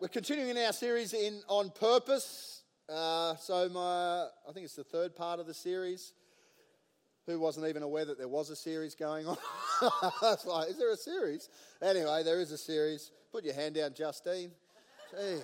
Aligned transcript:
We're 0.00 0.06
continuing 0.06 0.50
in 0.50 0.58
our 0.58 0.72
series 0.72 1.12
in 1.12 1.40
on 1.48 1.70
purpose. 1.70 2.62
Uh, 2.88 3.34
so 3.34 3.68
my, 3.68 4.26
I 4.48 4.52
think 4.52 4.64
it's 4.64 4.76
the 4.76 4.84
third 4.84 5.16
part 5.16 5.40
of 5.40 5.48
the 5.48 5.54
series. 5.54 6.12
Who 7.26 7.40
wasn't 7.40 7.66
even 7.66 7.82
aware 7.82 8.04
that 8.04 8.16
there 8.16 8.28
was 8.28 8.48
a 8.50 8.54
series 8.54 8.94
going 8.94 9.26
on? 9.26 9.36
That's 10.22 10.46
like, 10.46 10.70
is 10.70 10.78
there 10.78 10.92
a 10.92 10.96
series? 10.96 11.48
Anyway, 11.82 12.22
there 12.22 12.40
is 12.40 12.52
a 12.52 12.58
series. 12.58 13.10
Put 13.32 13.44
your 13.44 13.54
hand 13.54 13.74
down, 13.74 13.92
Justine. 13.92 14.52
Jeez, 15.12 15.42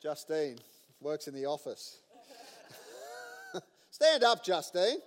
Justine 0.00 0.56
works 1.00 1.26
in 1.26 1.34
the 1.34 1.46
office. 1.46 1.98
Stand 3.90 4.22
up, 4.22 4.44
Justine. 4.44 4.98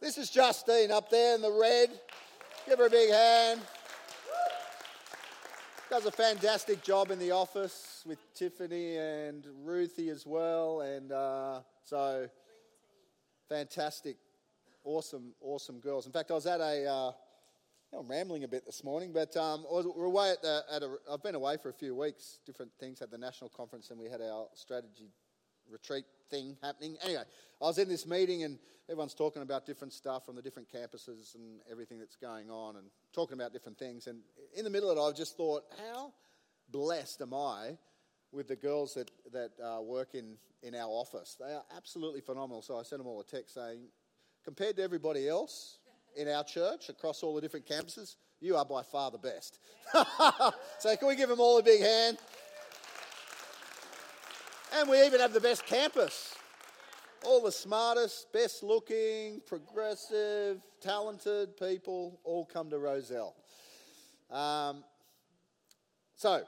This 0.00 0.16
is 0.16 0.30
Justine 0.30 0.90
up 0.90 1.10
there 1.10 1.34
in 1.34 1.42
the 1.42 1.52
red. 1.52 1.90
Give 2.66 2.78
her 2.78 2.86
a 2.86 2.90
big 2.90 3.10
hand 3.10 3.60
does 5.90 6.06
a 6.06 6.12
fantastic 6.12 6.84
job 6.84 7.10
in 7.10 7.18
the 7.18 7.32
office 7.32 8.04
with 8.06 8.18
Tiffany 8.32 8.96
and 8.96 9.44
Ruthie 9.64 10.08
as 10.08 10.24
well. 10.24 10.82
And 10.82 11.10
uh, 11.10 11.62
so, 11.82 12.28
fantastic, 13.48 14.16
awesome, 14.84 15.32
awesome 15.40 15.80
girls. 15.80 16.06
In 16.06 16.12
fact, 16.12 16.30
I 16.30 16.34
was 16.34 16.46
at 16.46 16.60
a. 16.60 16.86
Uh, 16.86 17.12
I'm 17.98 18.06
rambling 18.06 18.44
a 18.44 18.48
bit 18.48 18.64
this 18.64 18.84
morning, 18.84 19.10
but 19.12 19.36
um, 19.36 19.66
we're 19.68 20.04
away 20.04 20.30
at, 20.30 20.40
the, 20.42 20.62
at 20.72 20.82
a. 20.84 20.94
I've 21.10 21.24
been 21.24 21.34
away 21.34 21.56
for 21.56 21.70
a 21.70 21.74
few 21.74 21.96
weeks, 21.96 22.38
different 22.46 22.70
things. 22.78 23.02
at 23.02 23.10
the 23.10 23.18
national 23.18 23.50
conference, 23.50 23.90
and 23.90 23.98
we 23.98 24.08
had 24.08 24.20
our 24.20 24.46
strategy 24.54 25.10
retreat 25.70 26.04
thing 26.30 26.56
happening. 26.62 26.96
Anyway, 27.04 27.22
I 27.60 27.64
was 27.64 27.78
in 27.78 27.88
this 27.88 28.06
meeting 28.06 28.44
and 28.44 28.58
everyone's 28.88 29.14
talking 29.14 29.42
about 29.42 29.66
different 29.66 29.92
stuff 29.92 30.26
from 30.26 30.36
the 30.36 30.42
different 30.42 30.68
campuses 30.72 31.34
and 31.34 31.60
everything 31.70 31.98
that's 31.98 32.16
going 32.16 32.50
on 32.50 32.76
and 32.76 32.86
talking 33.12 33.34
about 33.34 33.52
different 33.52 33.78
things. 33.78 34.06
And 34.06 34.20
in 34.56 34.64
the 34.64 34.70
middle 34.70 34.90
of 34.90 34.98
it, 34.98 35.00
I 35.00 35.12
just 35.16 35.36
thought, 35.36 35.62
how 35.78 36.12
blessed 36.70 37.22
am 37.22 37.34
I 37.34 37.76
with 38.32 38.48
the 38.48 38.56
girls 38.56 38.94
that, 38.94 39.10
that 39.32 39.50
uh, 39.62 39.80
work 39.82 40.14
in, 40.14 40.36
in 40.62 40.74
our 40.74 40.88
office? 40.88 41.36
They 41.38 41.52
are 41.52 41.64
absolutely 41.76 42.20
phenomenal. 42.20 42.62
So 42.62 42.78
I 42.78 42.82
sent 42.82 43.00
them 43.00 43.06
all 43.06 43.20
a 43.20 43.24
text 43.24 43.54
saying, 43.54 43.80
compared 44.44 44.76
to 44.76 44.82
everybody 44.82 45.28
else 45.28 45.78
in 46.16 46.28
our 46.28 46.44
church 46.44 46.88
across 46.88 47.22
all 47.22 47.34
the 47.34 47.40
different 47.40 47.66
campuses, 47.66 48.16
you 48.40 48.56
are 48.56 48.64
by 48.64 48.82
far 48.82 49.10
the 49.10 49.18
best. 49.18 49.58
so 50.78 50.96
can 50.96 51.08
we 51.08 51.14
give 51.14 51.28
them 51.28 51.40
all 51.40 51.58
a 51.58 51.62
big 51.62 51.80
hand? 51.80 52.18
And 54.72 54.88
we 54.88 55.04
even 55.04 55.18
have 55.18 55.32
the 55.32 55.40
best 55.40 55.66
campus. 55.66 56.34
All 57.24 57.42
the 57.42 57.50
smartest, 57.50 58.32
best 58.32 58.62
looking, 58.62 59.40
progressive, 59.44 60.60
talented 60.80 61.56
people 61.56 62.20
all 62.22 62.44
come 62.44 62.70
to 62.70 62.78
Rozelle. 62.78 63.34
Um, 64.30 64.84
so, 66.14 66.44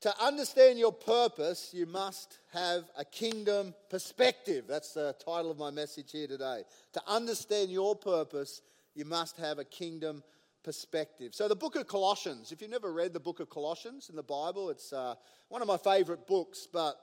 to 0.00 0.20
understand 0.20 0.80
your 0.80 0.92
purpose, 0.92 1.70
you 1.72 1.86
must 1.86 2.40
have 2.52 2.82
a 2.98 3.04
kingdom 3.04 3.74
perspective. 3.88 4.64
That's 4.68 4.92
the 4.92 5.14
title 5.24 5.52
of 5.52 5.58
my 5.58 5.70
message 5.70 6.10
here 6.10 6.26
today. 6.26 6.64
To 6.94 7.02
understand 7.06 7.70
your 7.70 7.94
purpose, 7.94 8.60
you 8.96 9.04
must 9.04 9.36
have 9.36 9.60
a 9.60 9.64
kingdom 9.64 10.24
perspective. 10.64 11.32
So, 11.32 11.46
the 11.46 11.54
book 11.54 11.76
of 11.76 11.86
Colossians, 11.86 12.50
if 12.50 12.60
you've 12.60 12.70
never 12.72 12.92
read 12.92 13.12
the 13.12 13.20
book 13.20 13.38
of 13.38 13.48
Colossians 13.48 14.10
in 14.10 14.16
the 14.16 14.22
Bible, 14.24 14.68
it's 14.68 14.92
uh, 14.92 15.14
one 15.48 15.62
of 15.62 15.68
my 15.68 15.76
favorite 15.76 16.26
books, 16.26 16.66
but 16.70 16.96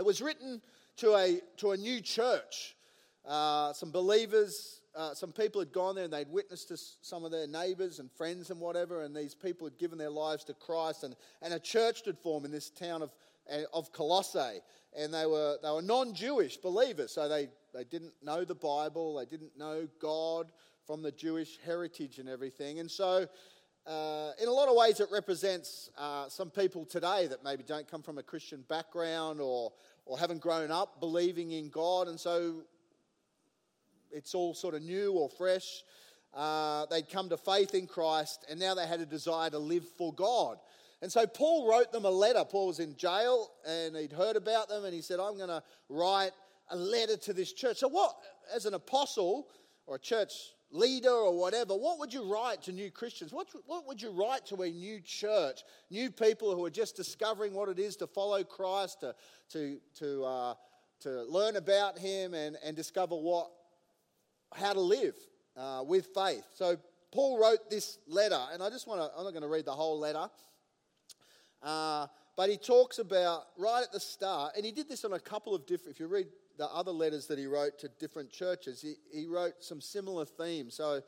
it 0.00 0.06
was 0.06 0.22
written 0.22 0.62
to 0.96 1.14
a, 1.14 1.40
to 1.58 1.72
a 1.72 1.76
new 1.76 2.00
church. 2.00 2.74
Uh, 3.28 3.70
some 3.74 3.90
believers, 3.90 4.80
uh, 4.96 5.12
some 5.12 5.30
people 5.30 5.60
had 5.60 5.72
gone 5.72 5.94
there 5.94 6.04
and 6.04 6.12
they'd 6.12 6.30
witnessed 6.30 6.68
to 6.68 6.78
some 7.02 7.22
of 7.22 7.30
their 7.30 7.46
neighbors 7.46 7.98
and 7.98 8.10
friends 8.10 8.48
and 8.48 8.58
whatever, 8.58 9.02
and 9.02 9.14
these 9.14 9.34
people 9.34 9.66
had 9.66 9.76
given 9.76 9.98
their 9.98 10.08
lives 10.08 10.42
to 10.44 10.54
Christ, 10.54 11.04
and, 11.04 11.14
and 11.42 11.52
a 11.52 11.58
church 11.58 12.06
had 12.06 12.18
formed 12.18 12.46
in 12.46 12.50
this 12.50 12.70
town 12.70 13.02
of, 13.02 13.14
eh, 13.50 13.64
of 13.74 13.92
Colossae. 13.92 14.60
And 14.98 15.12
they 15.12 15.26
were, 15.26 15.58
they 15.62 15.70
were 15.70 15.82
non 15.82 16.14
Jewish 16.14 16.56
believers, 16.56 17.12
so 17.12 17.28
they, 17.28 17.50
they 17.74 17.84
didn't 17.84 18.14
know 18.22 18.46
the 18.46 18.54
Bible, 18.54 19.16
they 19.16 19.26
didn't 19.26 19.58
know 19.58 19.86
God 20.00 20.50
from 20.86 21.02
the 21.02 21.12
Jewish 21.12 21.58
heritage 21.62 22.18
and 22.18 22.26
everything. 22.26 22.80
And 22.80 22.90
so 22.90 23.28
uh, 23.86 24.32
in 24.40 24.48
a 24.48 24.52
lot 24.52 24.68
of 24.68 24.76
ways, 24.76 25.00
it 25.00 25.08
represents 25.10 25.90
uh, 25.96 26.28
some 26.28 26.50
people 26.50 26.84
today 26.84 27.26
that 27.26 27.42
maybe 27.42 27.62
don't 27.62 27.90
come 27.90 28.02
from 28.02 28.18
a 28.18 28.22
Christian 28.22 28.64
background 28.68 29.40
or, 29.40 29.72
or 30.10 30.18
haven't 30.18 30.40
grown 30.40 30.72
up 30.72 30.98
believing 30.98 31.52
in 31.52 31.68
God, 31.68 32.08
and 32.08 32.18
so 32.18 32.64
it's 34.10 34.34
all 34.34 34.54
sort 34.54 34.74
of 34.74 34.82
new 34.82 35.12
or 35.12 35.28
fresh. 35.28 35.84
Uh, 36.34 36.84
they'd 36.86 37.08
come 37.08 37.28
to 37.28 37.36
faith 37.36 37.76
in 37.76 37.86
Christ, 37.86 38.44
and 38.50 38.58
now 38.58 38.74
they 38.74 38.88
had 38.88 38.98
a 38.98 39.06
desire 39.06 39.50
to 39.50 39.58
live 39.60 39.84
for 39.96 40.12
God. 40.12 40.58
And 41.00 41.12
so 41.12 41.28
Paul 41.28 41.70
wrote 41.70 41.92
them 41.92 42.06
a 42.06 42.10
letter. 42.10 42.44
Paul 42.44 42.66
was 42.66 42.80
in 42.80 42.96
jail, 42.96 43.52
and 43.64 43.94
he'd 43.94 44.10
heard 44.10 44.34
about 44.34 44.68
them, 44.68 44.84
and 44.84 44.92
he 44.92 45.00
said, 45.00 45.20
I'm 45.20 45.36
going 45.36 45.48
to 45.48 45.62
write 45.88 46.32
a 46.70 46.76
letter 46.76 47.16
to 47.16 47.32
this 47.32 47.52
church. 47.52 47.76
So, 47.76 47.86
what, 47.86 48.16
as 48.52 48.66
an 48.66 48.74
apostle 48.74 49.46
or 49.86 49.94
a 49.94 50.00
church 50.00 50.32
leader 50.70 51.10
or 51.10 51.36
whatever, 51.36 51.74
what 51.74 51.98
would 51.98 52.12
you 52.12 52.32
write 52.32 52.62
to 52.62 52.72
new 52.72 52.90
Christians? 52.90 53.32
What, 53.32 53.48
what 53.66 53.86
would 53.86 54.00
you 54.00 54.10
write 54.10 54.46
to 54.46 54.62
a 54.62 54.68
new 54.68 55.00
church, 55.00 55.62
new 55.90 56.10
people 56.10 56.54
who 56.54 56.64
are 56.64 56.70
just 56.70 56.96
discovering 56.96 57.54
what 57.54 57.68
it 57.68 57.78
is 57.78 57.96
to 57.96 58.06
follow 58.06 58.44
Christ, 58.44 59.00
to, 59.00 59.14
to, 59.50 59.80
to, 59.98 60.24
uh, 60.24 60.54
to 61.00 61.24
learn 61.24 61.56
about 61.56 61.98
Him 61.98 62.34
and, 62.34 62.56
and 62.64 62.76
discover 62.76 63.16
what, 63.16 63.50
how 64.54 64.72
to 64.72 64.80
live 64.80 65.16
uh, 65.56 65.82
with 65.86 66.08
faith? 66.14 66.44
So, 66.54 66.76
Paul 67.12 67.40
wrote 67.40 67.68
this 67.68 67.98
letter, 68.06 68.40
and 68.52 68.62
I 68.62 68.70
just 68.70 68.86
want 68.86 69.00
to, 69.00 69.10
I'm 69.18 69.24
not 69.24 69.32
going 69.32 69.42
to 69.42 69.48
read 69.48 69.64
the 69.64 69.72
whole 69.72 69.98
letter. 69.98 70.30
Uh, 71.60 72.06
but 72.36 72.48
he 72.48 72.56
talks 72.56 73.00
about 73.00 73.46
right 73.58 73.82
at 73.82 73.92
the 73.92 73.98
start, 73.98 74.52
and 74.56 74.64
he 74.64 74.70
did 74.70 74.88
this 74.88 75.04
on 75.04 75.12
a 75.12 75.18
couple 75.18 75.54
of 75.54 75.66
different, 75.66 75.96
if 75.96 76.00
you 76.00 76.06
read 76.06 76.28
the 76.60 76.66
other 76.66 76.90
letters 76.90 77.26
that 77.26 77.38
he 77.38 77.46
wrote 77.46 77.78
to 77.78 77.88
different 77.98 78.30
churches, 78.30 78.82
he, 78.82 78.96
he 79.18 79.26
wrote 79.26 79.54
some 79.60 79.80
similar 79.80 80.26
themes. 80.26 80.74
So 80.74 81.00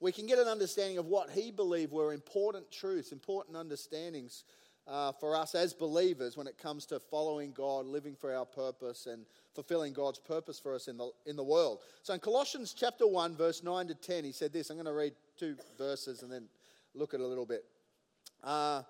we 0.00 0.10
can 0.10 0.26
get 0.26 0.40
an 0.40 0.48
understanding 0.48 0.98
of 0.98 1.06
what 1.06 1.30
he 1.30 1.52
believed 1.52 1.92
were 1.92 2.12
important 2.12 2.68
truths, 2.72 3.12
important 3.12 3.56
understandings 3.56 4.42
uh, 4.88 5.12
for 5.12 5.36
us 5.36 5.54
as 5.54 5.72
believers 5.72 6.36
when 6.36 6.48
it 6.48 6.58
comes 6.58 6.84
to 6.86 6.98
following 6.98 7.52
God, 7.52 7.86
living 7.86 8.16
for 8.16 8.34
our 8.34 8.44
purpose, 8.44 9.06
and 9.06 9.24
fulfilling 9.54 9.92
God's 9.92 10.18
purpose 10.18 10.58
for 10.58 10.74
us 10.74 10.88
in 10.88 10.96
the, 10.96 11.12
in 11.26 11.36
the 11.36 11.44
world. 11.44 11.78
So 12.02 12.12
in 12.12 12.18
Colossians 12.18 12.74
chapter 12.76 13.06
1, 13.06 13.36
verse 13.36 13.62
9 13.62 13.86
to 13.86 13.94
10, 13.94 14.24
he 14.24 14.32
said 14.32 14.52
this. 14.52 14.68
I'm 14.68 14.76
going 14.78 14.86
to 14.86 14.92
read 14.92 15.12
two 15.38 15.54
verses 15.78 16.24
and 16.24 16.32
then 16.32 16.48
look 16.96 17.14
at 17.14 17.20
a 17.20 17.26
little 17.26 17.46
bit. 17.46 17.64
Uh, 18.42 18.82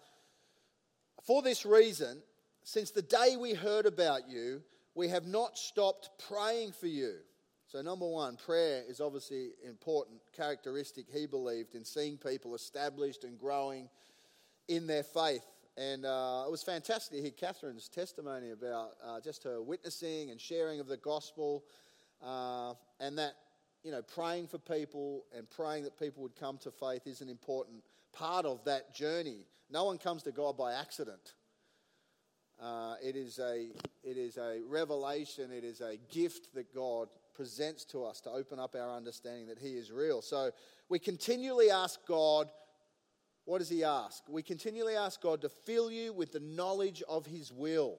for 1.23 1.43
this 1.43 1.67
reason, 1.67 2.23
since 2.65 2.93
the 2.93 3.03
day 3.03 3.37
we 3.39 3.53
heard 3.53 3.85
about 3.85 4.27
you, 4.27 4.63
we 4.99 5.07
have 5.07 5.29
not 5.29 5.57
stopped 5.57 6.11
praying 6.29 6.73
for 6.73 6.89
you. 6.89 7.15
So, 7.69 7.81
number 7.83 8.07
one, 8.07 8.37
prayer 8.37 8.83
is 8.89 9.01
obviously 9.01 9.51
an 9.63 9.71
important 9.71 10.19
characteristic 10.37 11.07
he 11.09 11.25
believed 11.25 11.77
in 11.77 11.85
seeing 11.85 12.17
people 12.17 12.57
established 12.57 13.23
and 13.23 13.39
growing 13.39 13.89
in 14.67 14.89
their 14.89 15.05
faith. 15.05 15.45
And 15.77 16.05
uh, 16.05 16.43
it 16.49 16.51
was 16.51 16.65
fantastic 16.65 17.17
to 17.17 17.23
hear 17.23 17.31
Catherine's 17.31 17.89
testimony 17.89 18.51
about 18.51 18.95
uh, 19.07 19.21
just 19.21 19.45
her 19.45 19.63
witnessing 19.63 20.33
and 20.33 20.41
sharing 20.41 20.81
of 20.81 20.89
the 20.89 20.97
gospel, 20.97 21.63
uh, 22.21 22.75
and 22.99 23.17
that, 23.19 23.35
you 23.85 23.93
know, 23.93 24.03
praying 24.03 24.49
for 24.49 24.59
people 24.59 25.27
and 25.37 25.49
praying 25.49 25.85
that 25.85 25.97
people 25.97 26.25
would 26.25 26.35
come 26.35 26.59
to 26.59 26.73
faith 26.73 27.07
is 27.07 27.21
an 27.21 27.29
important 27.29 27.85
part 28.13 28.45
of 28.45 28.65
that 28.65 28.97
journey. 28.97 29.47
No 29.71 29.85
one 29.85 29.99
comes 29.99 30.25
to 30.25 30.33
God 30.33 30.59
by 30.59 30.73
accident. 30.73 31.35
Uh, 32.61 32.95
it, 33.03 33.15
is 33.15 33.39
a, 33.39 33.69
it 34.03 34.17
is 34.17 34.37
a 34.37 34.61
revelation, 34.67 35.53
it 35.53 35.63
is 35.63 35.81
a 35.81 35.97
gift 36.11 36.55
that 36.55 36.75
God 36.75 37.09
presents 37.33 37.85
to 37.85 38.05
us 38.05 38.21
to 38.23 38.31
open 38.31 38.59
up 38.59 38.75
our 38.75 38.97
understanding 38.97 39.47
that 39.47 39.61
He 39.61 39.75
is 39.75 39.93
real. 39.93 40.23
So 40.23 40.51
we 40.89 40.99
continually 40.99 41.71
ask 41.71 42.01
God, 42.07 42.49
what 43.45 43.59
does 43.59 43.69
He 43.69 43.85
ask? 43.85 44.25
We 44.29 44.43
continually 44.43 44.97
ask 44.97 45.23
God 45.23 45.41
to 45.43 45.49
fill 45.49 45.89
you 45.91 46.13
with 46.13 46.33
the 46.33 46.41
knowledge 46.41 47.01
of 47.09 47.27
His 47.27 47.53
will 47.53 47.99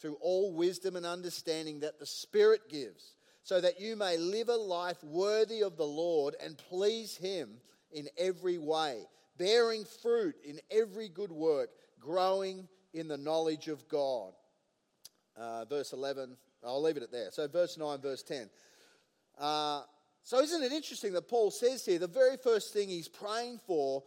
through 0.00 0.16
all 0.20 0.52
wisdom 0.52 0.96
and 0.96 1.06
understanding 1.06 1.80
that 1.80 2.00
the 2.00 2.06
Spirit 2.06 2.62
gives, 2.68 3.14
so 3.44 3.60
that 3.60 3.80
you 3.80 3.94
may 3.94 4.16
live 4.16 4.48
a 4.48 4.56
life 4.56 5.02
worthy 5.04 5.62
of 5.62 5.76
the 5.76 5.86
Lord 5.86 6.34
and 6.42 6.58
please 6.58 7.16
Him 7.16 7.50
in 7.92 8.08
every 8.18 8.58
way, 8.58 9.02
bearing 9.38 9.84
fruit 10.02 10.34
in 10.44 10.58
every 10.72 11.08
good 11.08 11.30
work, 11.30 11.70
growing 12.00 12.66
in 12.92 13.08
the 13.08 13.16
knowledge 13.16 13.68
of 13.68 13.88
God. 13.88 14.32
Uh, 15.36 15.64
verse 15.64 15.92
11, 15.92 16.36
I'll 16.64 16.82
leave 16.82 16.96
it 16.96 17.02
at 17.02 17.12
there. 17.12 17.30
So, 17.30 17.48
verse 17.48 17.78
9, 17.78 18.00
verse 18.00 18.22
10. 18.22 18.50
Uh, 19.38 19.82
so, 20.22 20.40
isn't 20.40 20.62
it 20.62 20.72
interesting 20.72 21.12
that 21.14 21.28
Paul 21.28 21.50
says 21.50 21.84
here 21.84 21.98
the 21.98 22.06
very 22.06 22.36
first 22.36 22.72
thing 22.72 22.88
he's 22.88 23.08
praying 23.08 23.60
for 23.66 24.02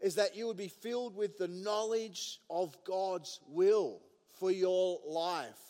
is 0.00 0.14
that 0.14 0.34
you 0.34 0.46
would 0.46 0.56
be 0.56 0.68
filled 0.68 1.14
with 1.14 1.38
the 1.38 1.48
knowledge 1.48 2.40
of 2.48 2.76
God's 2.84 3.40
will 3.48 4.00
for 4.38 4.50
your 4.50 4.98
life? 5.06 5.60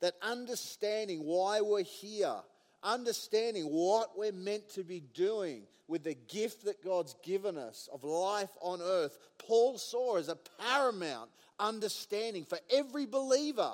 That 0.00 0.14
understanding 0.22 1.24
why 1.24 1.60
we're 1.60 1.82
here, 1.82 2.36
understanding 2.82 3.64
what 3.64 4.16
we're 4.16 4.32
meant 4.32 4.68
to 4.74 4.84
be 4.84 5.00
doing 5.00 5.64
with 5.88 6.04
the 6.04 6.14
gift 6.14 6.64
that 6.66 6.84
God's 6.84 7.16
given 7.24 7.58
us 7.58 7.88
of 7.92 8.04
life 8.04 8.50
on 8.60 8.80
earth, 8.80 9.18
Paul 9.38 9.78
saw 9.78 10.16
as 10.16 10.28
a 10.28 10.38
paramount 10.60 11.30
understanding 11.58 12.44
for 12.44 12.58
every 12.72 13.06
believer 13.06 13.72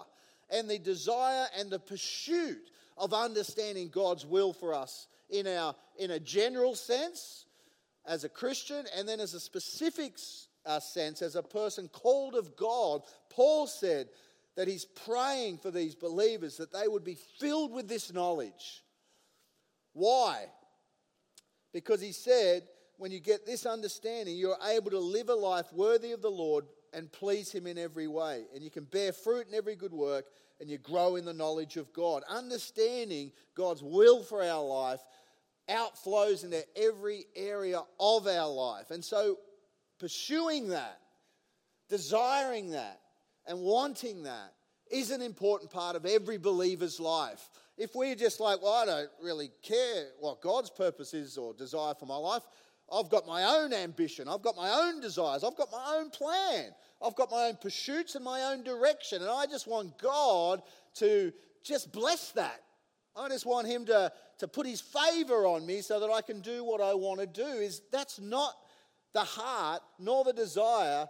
and 0.50 0.68
the 0.68 0.78
desire 0.78 1.46
and 1.58 1.70
the 1.70 1.78
pursuit 1.78 2.70
of 2.96 3.12
understanding 3.12 3.88
God's 3.88 4.24
will 4.24 4.52
for 4.52 4.74
us 4.74 5.08
in, 5.30 5.46
our, 5.46 5.74
in 5.98 6.12
a 6.12 6.20
general 6.20 6.74
sense 6.74 7.46
as 8.06 8.24
a 8.24 8.28
Christian 8.28 8.84
and 8.96 9.08
then 9.08 9.20
as 9.20 9.34
a 9.34 9.40
specific 9.40 10.18
uh, 10.66 10.80
sense 10.80 11.22
as 11.22 11.36
a 11.36 11.42
person 11.42 11.88
called 11.88 12.34
of 12.34 12.56
God. 12.56 13.02
Paul 13.30 13.66
said 13.66 14.08
that 14.56 14.68
he's 14.68 14.84
praying 14.84 15.58
for 15.58 15.70
these 15.70 15.94
believers 15.94 16.56
that 16.58 16.72
they 16.72 16.86
would 16.86 17.04
be 17.04 17.18
filled 17.38 17.72
with 17.72 17.88
this 17.88 18.12
knowledge. 18.12 18.82
Why? 19.92 20.46
Because 21.72 22.00
he 22.00 22.12
said, 22.12 22.62
when 22.96 23.10
you 23.10 23.20
get 23.20 23.44
this 23.44 23.66
understanding, 23.66 24.36
you're 24.36 24.56
able 24.68 24.90
to 24.90 25.00
live 25.00 25.28
a 25.28 25.34
life 25.34 25.72
worthy 25.72 26.12
of 26.12 26.22
the 26.22 26.30
Lord 26.30 26.64
and 26.94 27.10
please 27.12 27.50
Him 27.50 27.66
in 27.66 27.78
every 27.78 28.08
way. 28.08 28.44
And 28.54 28.62
you 28.62 28.70
can 28.70 28.84
bear 28.84 29.12
fruit 29.12 29.46
in 29.48 29.54
every 29.54 29.76
good 29.76 29.92
work 29.92 30.26
and 30.60 30.70
you 30.70 30.78
grow 30.78 31.16
in 31.16 31.24
the 31.24 31.32
knowledge 31.32 31.76
of 31.76 31.92
God. 31.92 32.22
Understanding 32.28 33.32
God's 33.54 33.82
will 33.82 34.22
for 34.22 34.42
our 34.42 34.62
life 34.62 35.00
outflows 35.68 36.44
into 36.44 36.62
every 36.76 37.24
area 37.34 37.82
of 37.98 38.26
our 38.26 38.48
life. 38.48 38.90
And 38.90 39.04
so, 39.04 39.38
pursuing 39.98 40.68
that, 40.68 41.00
desiring 41.88 42.70
that, 42.70 43.00
and 43.46 43.60
wanting 43.60 44.22
that 44.24 44.54
is 44.90 45.10
an 45.10 45.22
important 45.22 45.70
part 45.70 45.96
of 45.96 46.06
every 46.06 46.38
believer's 46.38 47.00
life. 47.00 47.48
If 47.76 47.94
we're 47.94 48.14
just 48.14 48.40
like, 48.40 48.62
well, 48.62 48.72
I 48.72 48.86
don't 48.86 49.10
really 49.22 49.50
care 49.62 50.06
what 50.20 50.40
God's 50.40 50.70
purpose 50.70 51.14
is 51.14 51.36
or 51.36 51.52
desire 51.54 51.94
for 51.94 52.06
my 52.06 52.16
life, 52.16 52.42
I've 52.92 53.08
got 53.08 53.26
my 53.26 53.44
own 53.44 53.72
ambition. 53.72 54.28
I've 54.28 54.42
got 54.42 54.56
my 54.56 54.70
own 54.70 55.00
desires. 55.00 55.42
I've 55.42 55.56
got 55.56 55.72
my 55.72 55.96
own 55.96 56.10
plan. 56.10 56.70
I've 57.04 57.16
got 57.16 57.30
my 57.30 57.46
own 57.46 57.56
pursuits 57.56 58.14
and 58.14 58.24
my 58.24 58.42
own 58.44 58.62
direction. 58.62 59.22
And 59.22 59.30
I 59.30 59.46
just 59.46 59.66
want 59.66 59.98
God 59.98 60.62
to 60.96 61.32
just 61.62 61.92
bless 61.92 62.32
that. 62.32 62.60
I 63.16 63.28
just 63.28 63.46
want 63.46 63.66
Him 63.66 63.86
to, 63.86 64.12
to 64.38 64.48
put 64.48 64.66
His 64.66 64.80
favor 64.80 65.46
on 65.46 65.64
me 65.66 65.80
so 65.80 66.00
that 66.00 66.10
I 66.10 66.20
can 66.20 66.40
do 66.40 66.64
what 66.64 66.80
I 66.80 66.94
want 66.94 67.20
to 67.20 67.26
do. 67.26 67.46
Is 67.46 67.82
that's 67.90 68.20
not 68.20 68.54
the 69.12 69.20
heart 69.20 69.82
nor 69.98 70.24
the 70.24 70.32
desire 70.32 71.08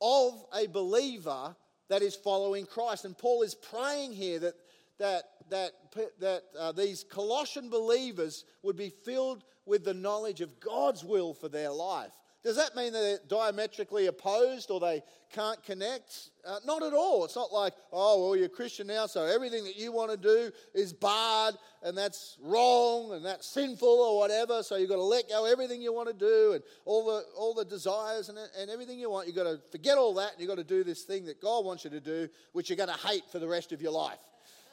of 0.00 0.44
a 0.54 0.66
believer 0.66 1.54
that 1.88 2.02
is 2.02 2.16
following 2.16 2.66
Christ. 2.66 3.04
And 3.04 3.16
Paul 3.16 3.42
is 3.42 3.54
praying 3.54 4.12
here 4.12 4.40
that 4.40 4.54
that 4.98 5.24
that 5.52 5.72
that 6.20 6.42
uh, 6.58 6.72
these 6.72 7.04
Colossian 7.04 7.70
believers 7.70 8.44
would 8.62 8.76
be 8.76 8.88
filled 8.88 9.44
with 9.66 9.84
the 9.84 9.94
knowledge 9.94 10.40
of 10.40 10.58
God's 10.60 11.04
will 11.04 11.34
for 11.34 11.48
their 11.48 11.70
life. 11.70 12.12
Does 12.42 12.56
that 12.56 12.74
mean 12.74 12.92
they're 12.92 13.20
diametrically 13.28 14.08
opposed 14.08 14.72
or 14.72 14.80
they 14.80 15.04
can't 15.30 15.62
connect? 15.62 16.30
Uh, 16.44 16.58
not 16.66 16.82
at 16.82 16.92
all. 16.92 17.24
It's 17.24 17.36
not 17.36 17.52
like, 17.52 17.72
oh, 17.92 18.26
well, 18.26 18.36
you're 18.36 18.48
Christian 18.48 18.88
now, 18.88 19.06
so 19.06 19.24
everything 19.24 19.62
that 19.62 19.76
you 19.76 19.92
want 19.92 20.10
to 20.10 20.16
do 20.16 20.50
is 20.74 20.92
barred 20.92 21.54
and 21.84 21.96
that's 21.96 22.38
wrong 22.42 23.12
and 23.12 23.24
that's 23.24 23.46
sinful 23.46 23.88
or 23.88 24.18
whatever. 24.18 24.64
So 24.64 24.74
you've 24.74 24.88
got 24.88 24.96
to 24.96 25.02
let 25.02 25.28
go 25.28 25.44
everything 25.44 25.80
you 25.80 25.92
want 25.92 26.08
to 26.08 26.14
do 26.14 26.54
and 26.54 26.64
all 26.84 27.06
the, 27.06 27.24
all 27.36 27.54
the 27.54 27.64
desires 27.64 28.28
and, 28.28 28.38
and 28.58 28.68
everything 28.68 28.98
you 28.98 29.08
want. 29.08 29.28
You've 29.28 29.36
got 29.36 29.44
to 29.44 29.60
forget 29.70 29.96
all 29.96 30.14
that 30.14 30.32
and 30.32 30.40
you've 30.40 30.48
got 30.48 30.58
to 30.58 30.64
do 30.64 30.82
this 30.82 31.02
thing 31.02 31.24
that 31.26 31.40
God 31.40 31.64
wants 31.64 31.84
you 31.84 31.90
to 31.90 32.00
do, 32.00 32.28
which 32.54 32.70
you're 32.70 32.76
going 32.76 32.88
to 32.88 33.06
hate 33.06 33.22
for 33.30 33.38
the 33.38 33.48
rest 33.48 33.70
of 33.70 33.80
your 33.80 33.92
life. 33.92 34.18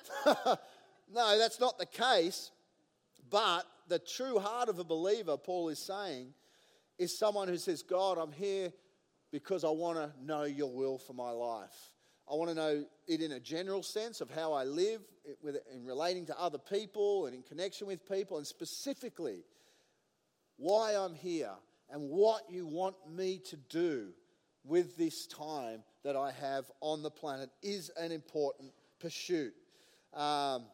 no, 0.26 1.38
that's 1.38 1.60
not 1.60 1.78
the 1.78 1.86
case. 1.86 2.52
But 3.30 3.64
the 3.88 4.00
true 4.00 4.40
heart 4.40 4.70
of 4.70 4.80
a 4.80 4.84
believer, 4.84 5.38
Paul 5.38 5.70
is 5.70 5.80
saying, 5.80 6.34
is 6.98 7.18
someone 7.18 7.48
who 7.48 7.58
says, 7.58 7.84
God, 7.84 8.18
I'm 8.18 8.32
here 8.32 8.72
because 9.32 9.64
I 9.64 9.70
want 9.70 9.98
to 9.98 10.12
know 10.24 10.44
your 10.44 10.72
will 10.72 10.98
for 10.98 11.14
my 11.14 11.32
life. 11.32 11.92
I 12.30 12.36
want 12.36 12.50
to 12.50 12.56
know 12.56 12.86
it 13.08 13.22
in 13.22 13.32
a 13.32 13.40
general 13.40 13.82
sense 13.82 14.22
of 14.22 14.30
how 14.30 14.54
I 14.54 14.64
live 14.64 15.02
in 15.44 15.86
relating 15.86 16.26
to 16.28 16.40
other 16.40 16.58
people 16.58 17.26
and 17.26 17.36
in 17.36 17.42
connection 17.42 17.88
with 17.88 18.08
people, 18.08 18.38
and 18.38 18.46
specifically 18.46 19.44
why 20.58 20.94
I'm 20.94 21.16
here 21.16 21.54
and 21.90 22.10
what 22.10 22.44
you 22.50 22.68
want 22.68 22.96
me 23.10 23.40
to 23.50 23.58
do 23.70 24.10
with 24.64 24.96
this 24.98 25.26
time 25.26 25.84
that 26.04 26.16
I 26.16 26.32
have 26.32 26.66
on 26.82 27.02
the 27.02 27.10
planet 27.10 27.50
is 27.64 27.90
an 27.98 28.12
important 28.12 28.72
pursuit. 29.00 29.54
Um, 30.14 30.66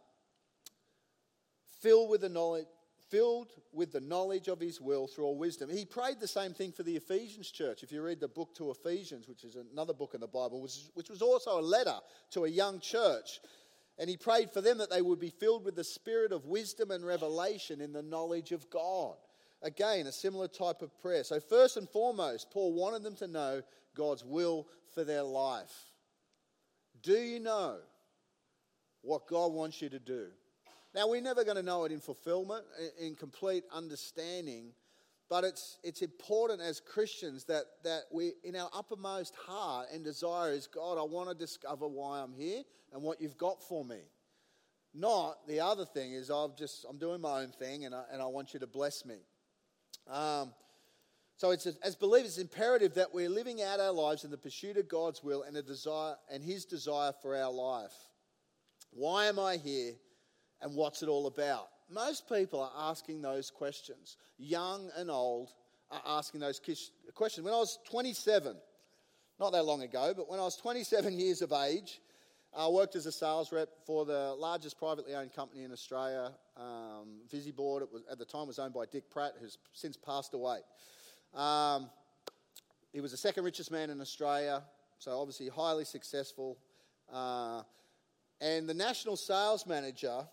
filled 1.82 2.10
with 2.10 2.22
the 2.22 2.30
knowledge, 2.30 2.68
filled 3.10 3.52
with 3.72 3.92
the 3.92 4.02
knowledge 4.02 4.48
of 4.48 4.60
his 4.60 4.82
will 4.82 5.08
through 5.08 5.26
all 5.26 5.38
wisdom. 5.38 5.70
He 5.70 5.86
prayed 5.86 6.20
the 6.20 6.28
same 6.28 6.54
thing 6.54 6.72
for 6.72 6.84
the 6.84 6.96
Ephesians 6.96 7.52
church. 7.52 7.84
If 7.84 7.92
you 7.92 8.02
read 8.02 8.20
the 8.20 8.28
book 8.28 8.56
to 8.56 8.72
Ephesians, 8.72 9.28
which 9.28 9.44
is 9.44 9.56
another 9.56 9.94
book 9.94 10.14
in 10.14 10.22
the 10.22 10.28
Bible, 10.28 10.62
which, 10.62 10.90
which 10.94 11.10
was 11.10 11.22
also 11.22 11.60
a 11.60 11.62
letter 11.62 11.96
to 12.32 12.46
a 12.46 12.50
young 12.50 12.80
church, 12.80 13.40
and 13.98 14.10
he 14.10 14.18
prayed 14.18 14.52
for 14.52 14.62
them 14.62 14.78
that 14.80 14.90
they 14.90 15.02
would 15.02 15.20
be 15.20 15.30
filled 15.30 15.64
with 15.64 15.76
the 15.76 15.84
spirit 15.84 16.32
of 16.32 16.46
wisdom 16.46 16.92
and 16.92 17.06
revelation 17.06 17.82
in 17.82 17.94
the 17.94 18.02
knowledge 18.02 18.52
of 18.52 18.70
God. 18.70 19.16
Again, 19.62 20.08
a 20.08 20.12
similar 20.12 20.48
type 20.48 20.82
of 20.82 20.98
prayer. 21.00 21.24
So, 21.24 21.40
first 21.40 21.78
and 21.78 21.90
foremost, 21.90 22.52
Paul 22.52 22.74
wanted 22.74 23.04
them 23.04 23.16
to 23.16 23.28
know 23.28 23.62
God's 23.96 24.24
will 24.24 24.68
for 24.94 25.04
their 25.04 25.24
life. 25.24 25.74
Do 27.02 27.14
you 27.14 27.40
know 27.40 27.78
what 29.06 29.28
God 29.28 29.54
wants 29.54 29.82
you 29.82 29.90
to 29.90 30.00
do? 30.00 30.28
Now, 30.94 31.10
we're 31.10 31.22
never 31.22 31.44
going 31.44 31.58
to 31.58 31.64
know 31.64 31.84
it 31.86 31.92
in 31.92 32.00
fulfillment, 32.00 32.64
in 33.00 33.16
complete 33.16 33.66
understanding, 33.72 34.72
but 35.30 35.44
it's, 35.44 35.78
it's 35.84 36.02
important 36.02 36.62
as 36.62 36.80
Christians 36.80 37.44
that, 37.46 37.64
that 37.84 38.04
we, 38.14 38.34
in 38.44 38.56
our 38.56 38.70
uppermost 38.74 39.36
heart 39.36 39.88
and 39.94 40.04
desire 40.04 40.54
is 40.54 40.68
God, 40.68 40.98
I 40.98 41.04
want 41.04 41.30
to 41.30 41.36
discover 41.36 41.88
why 41.88 42.22
I'm 42.22 42.34
here 42.34 42.64
and 42.94 43.02
what 43.04 43.20
you've 43.20 43.38
got 43.38 43.62
for 43.62 43.84
me. 43.84 44.00
Not 44.94 45.46
the 45.48 45.60
other 45.60 45.84
thing 45.84 46.14
is 46.14 46.32
I've 46.32 46.56
just, 46.56 46.86
I'm 46.90 46.98
doing 46.98 47.20
my 47.20 47.42
own 47.42 47.50
thing 47.50 47.84
and 47.84 47.94
I, 47.94 48.04
and 48.14 48.22
I 48.22 48.28
want 48.28 48.54
you 48.54 48.62
to 48.62 48.68
bless 48.68 49.06
me. 49.06 49.16
Um, 50.10 50.54
so 51.36 51.52
it's 51.52 51.66
as 51.66 51.98
believers, 51.98 52.38
it's 52.38 52.38
imperative 52.38 52.94
that 52.94 53.14
we're 53.14 53.28
living 53.28 53.62
out 53.62 53.82
our 53.82 53.92
lives 53.92 54.24
in 54.24 54.32
the 54.32 54.38
pursuit 54.38 54.78
of 54.78 54.88
God's 54.88 55.22
will 55.22 55.44
and 55.44 55.58
a 55.58 55.62
desire 55.62 56.16
and 56.32 56.42
His 56.42 56.64
desire 56.64 57.12
for 57.22 57.36
our 57.36 57.52
life. 57.52 57.92
Why 58.96 59.26
am 59.26 59.40
I 59.40 59.58
here? 59.58 59.94
and 60.62 60.76
what's 60.76 61.04
it 61.04 61.10
all 61.10 61.28
about? 61.28 61.68
Most 61.90 62.28
people 62.28 62.60
are 62.60 62.90
asking 62.90 63.22
those 63.22 63.52
questions. 63.52 64.18
Young 64.38 64.90
and 64.98 65.12
old 65.12 65.52
are 65.92 66.02
asking 66.06 66.40
those 66.40 66.60
questions. 67.14 67.46
When 67.46 67.54
I 67.54 67.58
was 67.58 67.78
27, 67.90 68.56
not 69.40 69.52
that 69.52 69.64
long 69.64 69.84
ago, 69.84 70.14
but 70.16 70.30
when 70.30 70.40
I 70.40 70.44
was 70.44 70.58
27 70.58 71.14
years 71.20 71.42
of 71.42 71.52
age, 71.52 72.02
I 72.58 72.68
worked 72.68 72.96
as 72.96 73.06
a 73.06 73.12
sales 73.12 73.52
rep 73.52 73.70
for 73.86 74.06
the 74.06 74.34
largest 74.38 74.80
privately 74.80 75.14
owned 75.14 75.34
company 75.34 75.64
in 75.64 75.72
Australia, 75.72 76.32
um, 76.58 77.20
Visy 77.30 77.52
Board. 77.52 77.84
It 77.84 77.92
was, 77.92 78.02
at 78.10 78.18
the 78.18 78.26
time 78.26 78.48
was 78.48 78.60
owned 78.60 78.74
by 78.74 78.86
Dick 78.86 79.10
Pratt, 79.12 79.34
who's 79.40 79.58
since 79.74 79.98
passed 79.98 80.34
away. 80.34 80.60
Um, 81.34 81.90
he 82.94 83.02
was 83.02 83.12
the 83.12 83.18
second 83.18 83.44
richest 83.44 83.72
man 83.72 83.90
in 83.90 84.00
Australia, 84.00 84.64
so 85.00 85.20
obviously 85.20 85.50
highly 85.50 85.84
successful. 85.84 86.58
Uh, 87.12 87.64
and 88.42 88.68
the 88.68 88.74
national 88.74 89.16
sales 89.16 89.66
manager 89.66 90.26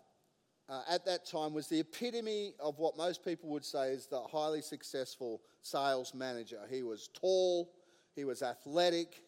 uh, 0.69 0.83
at 0.89 1.05
that 1.05 1.27
time 1.27 1.53
was 1.53 1.69
the 1.69 1.81
epitome 1.81 2.55
of 2.59 2.79
what 2.79 2.97
most 2.97 3.25
people 3.25 3.51
would 3.51 3.65
say 3.65 3.91
is 3.91 4.07
the 4.07 4.21
highly 4.21 4.63
successful 4.63 5.43
sales 5.61 6.15
manager. 6.15 6.61
He 6.71 6.83
was 6.83 7.09
tall, 7.09 7.73
he 8.15 8.25
was 8.25 8.43
athletic, 8.43 9.23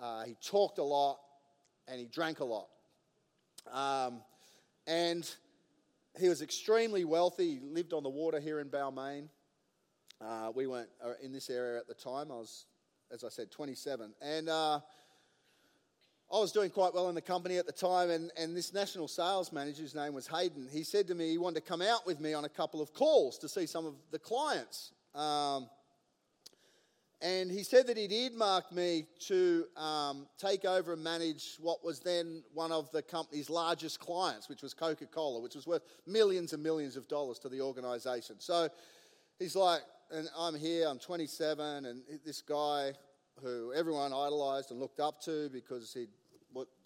uh, 0.00 0.24
he 0.24 0.36
talked 0.44 0.78
a 0.78 0.82
lot, 0.82 1.18
and 1.86 2.00
he 2.00 2.06
drank 2.06 2.40
a 2.40 2.44
lot. 2.44 2.68
Um, 3.72 4.22
and 4.86 5.28
he 6.18 6.28
was 6.28 6.42
extremely 6.42 7.04
wealthy. 7.04 7.54
He 7.54 7.60
lived 7.60 7.92
on 7.92 8.02
the 8.02 8.08
water 8.08 8.40
here 8.40 8.60
in 8.60 8.68
Balmain. 8.68 9.28
Uh, 10.20 10.50
we 10.54 10.66
weren't 10.66 10.88
uh, 11.04 11.12
in 11.22 11.32
this 11.32 11.48
area 11.50 11.78
at 11.78 11.86
the 11.86 11.94
time. 11.94 12.32
I 12.32 12.36
was, 12.36 12.66
as 13.12 13.22
I 13.22 13.28
said, 13.28 13.50
27. 13.50 14.12
And 14.20 14.48
uh, 14.48 14.80
I 16.30 16.38
was 16.38 16.52
doing 16.52 16.68
quite 16.68 16.92
well 16.92 17.08
in 17.08 17.14
the 17.14 17.22
company 17.22 17.56
at 17.56 17.64
the 17.64 17.72
time, 17.72 18.10
and, 18.10 18.30
and 18.36 18.54
this 18.54 18.74
national 18.74 19.08
sales 19.08 19.50
manager, 19.50 19.80
whose 19.80 19.94
name 19.94 20.12
was 20.12 20.26
Hayden, 20.26 20.68
he 20.70 20.82
said 20.82 21.06
to 21.08 21.14
me 21.14 21.30
he 21.30 21.38
wanted 21.38 21.64
to 21.64 21.66
come 21.66 21.80
out 21.80 22.06
with 22.06 22.20
me 22.20 22.34
on 22.34 22.44
a 22.44 22.50
couple 22.50 22.82
of 22.82 22.92
calls 22.92 23.38
to 23.38 23.48
see 23.48 23.64
some 23.64 23.86
of 23.86 23.94
the 24.10 24.18
clients. 24.18 24.92
Um, 25.14 25.70
and 27.22 27.50
he 27.50 27.62
said 27.62 27.86
that 27.86 27.96
he'd 27.96 28.12
earmarked 28.12 28.72
me 28.72 29.06
to 29.26 29.64
um, 29.76 30.26
take 30.38 30.66
over 30.66 30.92
and 30.92 31.02
manage 31.02 31.56
what 31.60 31.82
was 31.82 31.98
then 31.98 32.44
one 32.52 32.72
of 32.72 32.92
the 32.92 33.02
company's 33.02 33.48
largest 33.48 33.98
clients, 33.98 34.50
which 34.50 34.62
was 34.62 34.74
Coca 34.74 35.06
Cola, 35.06 35.40
which 35.40 35.54
was 35.54 35.66
worth 35.66 35.82
millions 36.06 36.52
and 36.52 36.62
millions 36.62 36.96
of 36.96 37.08
dollars 37.08 37.38
to 37.40 37.48
the 37.48 37.60
organisation. 37.60 38.36
So 38.38 38.68
he's 39.38 39.56
like, 39.56 39.80
and 40.10 40.28
I'm 40.38 40.54
here, 40.54 40.86
I'm 40.86 40.98
27, 40.98 41.86
and 41.86 42.02
this 42.24 42.42
guy 42.42 42.92
who 43.42 43.72
everyone 43.74 44.12
idolised 44.12 44.70
and 44.70 44.80
looked 44.80 45.00
up 45.00 45.20
to 45.22 45.48
because 45.50 45.92
he'd 45.92 46.08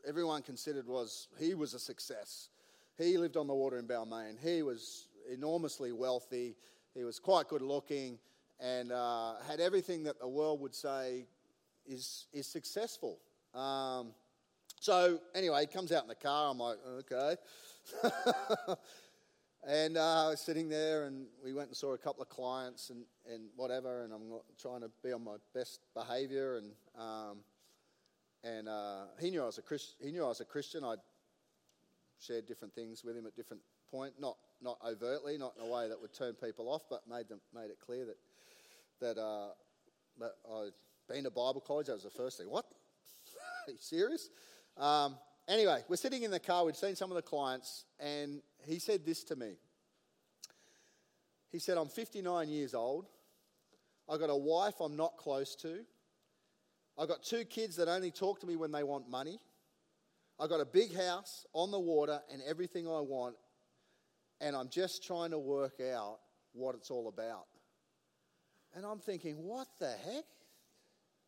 everyone 0.07 0.43
considered 0.43 0.87
was 0.87 1.29
he 1.39 1.55
was 1.55 1.75
a 1.75 1.79
success. 1.79 2.49
He 2.99 3.17
lived 3.17 3.37
on 3.37 3.47
the 3.47 3.55
water 3.55 3.79
in 3.79 3.87
Balmain. 3.87 4.37
He 4.43 4.63
was 4.63 5.07
enormously 5.31 5.93
wealthy. 5.93 6.57
He 6.95 7.05
was 7.05 7.19
quite 7.19 7.49
good 7.49 7.63
looking 7.63 8.19
and 8.61 8.93
uh, 8.93 9.35
had 9.49 9.61
everything 9.61 10.05
that 10.05 10.21
the 10.21 10.29
world 10.29 10.61
would 10.61 10.75
say 10.75 11.27
is, 11.87 12.27
is 12.33 12.47
successful. 12.47 13.19
Um, 13.55 14.13
so, 14.81 15.21
anyway, 15.35 15.63
he 15.63 15.67
comes 15.67 15.93
out 15.93 16.03
in 16.03 16.09
the 16.09 16.15
car. 16.15 16.51
I'm 16.51 16.59
like, 16.59 16.79
okay. 17.01 17.37
and 19.67 19.97
uh, 19.97 20.27
I 20.27 20.31
was 20.31 20.41
sitting 20.41 20.69
there, 20.69 21.05
and 21.05 21.27
we 21.45 21.53
went 21.53 21.69
and 21.69 21.77
saw 21.77 21.95
a 21.95 21.99
couple 21.99 22.23
of 22.23 22.29
clients 22.29 22.91
and, 22.91 23.05
and 23.31 23.45
whatever, 23.55 24.03
and 24.03 24.13
I'm 24.13 24.23
trying 24.61 24.81
to 24.81 24.91
be 25.05 25.13
on 25.13 25.23
my 25.23 25.37
best 25.55 25.81
behavior. 25.95 26.57
And, 26.57 26.73
um, 26.99 27.39
and 28.43 28.69
uh, 28.69 29.05
he, 29.21 29.31
knew 29.31 29.43
I 29.43 29.47
was 29.47 29.59
a 29.59 29.63
Christ- 29.63 29.95
he 30.03 30.11
knew 30.11 30.25
I 30.25 30.29
was 30.29 30.41
a 30.41 30.45
Christian. 30.45 30.83
I 30.83 30.97
shared 32.19 32.47
different 32.47 32.75
things 32.75 33.05
with 33.05 33.17
him 33.17 33.27
at 33.27 33.37
different 33.37 33.63
point, 33.91 34.15
not 34.21 34.37
not 34.63 34.79
overtly, 34.87 35.39
not 35.39 35.55
in 35.57 35.69
a 35.69 35.73
way 35.73 35.89
that 35.89 36.01
would 36.01 36.13
turn 36.15 36.35
people 36.35 36.69
off, 36.69 36.83
but 36.89 37.03
made 37.09 37.29
them 37.29 37.41
made 37.55 37.71
it 37.71 37.79
clear 37.85 38.05
that 38.05 38.17
that 39.01 39.21
uh, 39.21 39.49
that 40.19 40.33
I'd 40.53 40.73
been 41.09 41.25
to 41.25 41.31
Bible 41.31 41.63
college. 41.65 41.87
That 41.87 41.95
was 41.95 42.05
the 42.05 42.11
first 42.11 42.39
thing. 42.39 42.51
What? 42.51 42.65
Are 43.69 43.71
you 43.71 43.77
serious? 43.79 44.29
Um, 44.77 45.17
anyway, 45.53 45.83
we're 45.89 45.97
sitting 45.97 46.23
in 46.23 46.31
the 46.31 46.41
car. 46.41 46.65
We'd 46.65 46.77
seen 46.77 46.97
some 46.97 47.11
of 47.11 47.17
the 47.17 47.23
clients, 47.23 47.85
and 48.01 48.43
he 48.65 48.79
said 48.79 49.05
this 49.05 49.23
to 49.25 49.37
me. 49.37 49.53
He 51.51 51.59
said, 51.59 51.77
"I'm 51.77 51.89
59 51.89 52.49
years 52.49 52.75
old. 52.75 53.07
I've 54.09 54.19
got 54.21 54.31
a 54.31 54.37
wife 54.37 54.81
I'm 54.81 54.97
not 54.97 55.17
close 55.17 55.55
to. 55.57 55.85
I've 56.99 57.09
got 57.09 57.23
two 57.23 57.45
kids 57.45 57.77
that 57.77 57.89
only 57.89 58.11
talk 58.11 58.41
to 58.41 58.47
me 58.47 58.57
when 58.57 58.73
they 58.73 58.83
want 58.83 59.09
money." 59.09 59.39
I've 60.39 60.49
got 60.49 60.61
a 60.61 60.65
big 60.65 60.93
house 60.93 61.47
on 61.53 61.71
the 61.71 61.79
water 61.79 62.21
and 62.33 62.43
everything 62.43 62.89
I 62.89 63.01
want, 63.01 63.37
and 64.41 64.57
I'm 64.57 64.69
just 64.69 65.05
trying 65.05 65.31
to 65.31 65.39
work 65.39 65.81
out 65.81 66.19
what 66.53 66.75
it's 66.75 66.91
all 66.91 67.07
about. 67.07 67.47
And 68.75 68.85
I'm 68.85 68.99
thinking, 68.99 69.37
what 69.45 69.69
the 69.79 69.93
heck? 69.93 70.25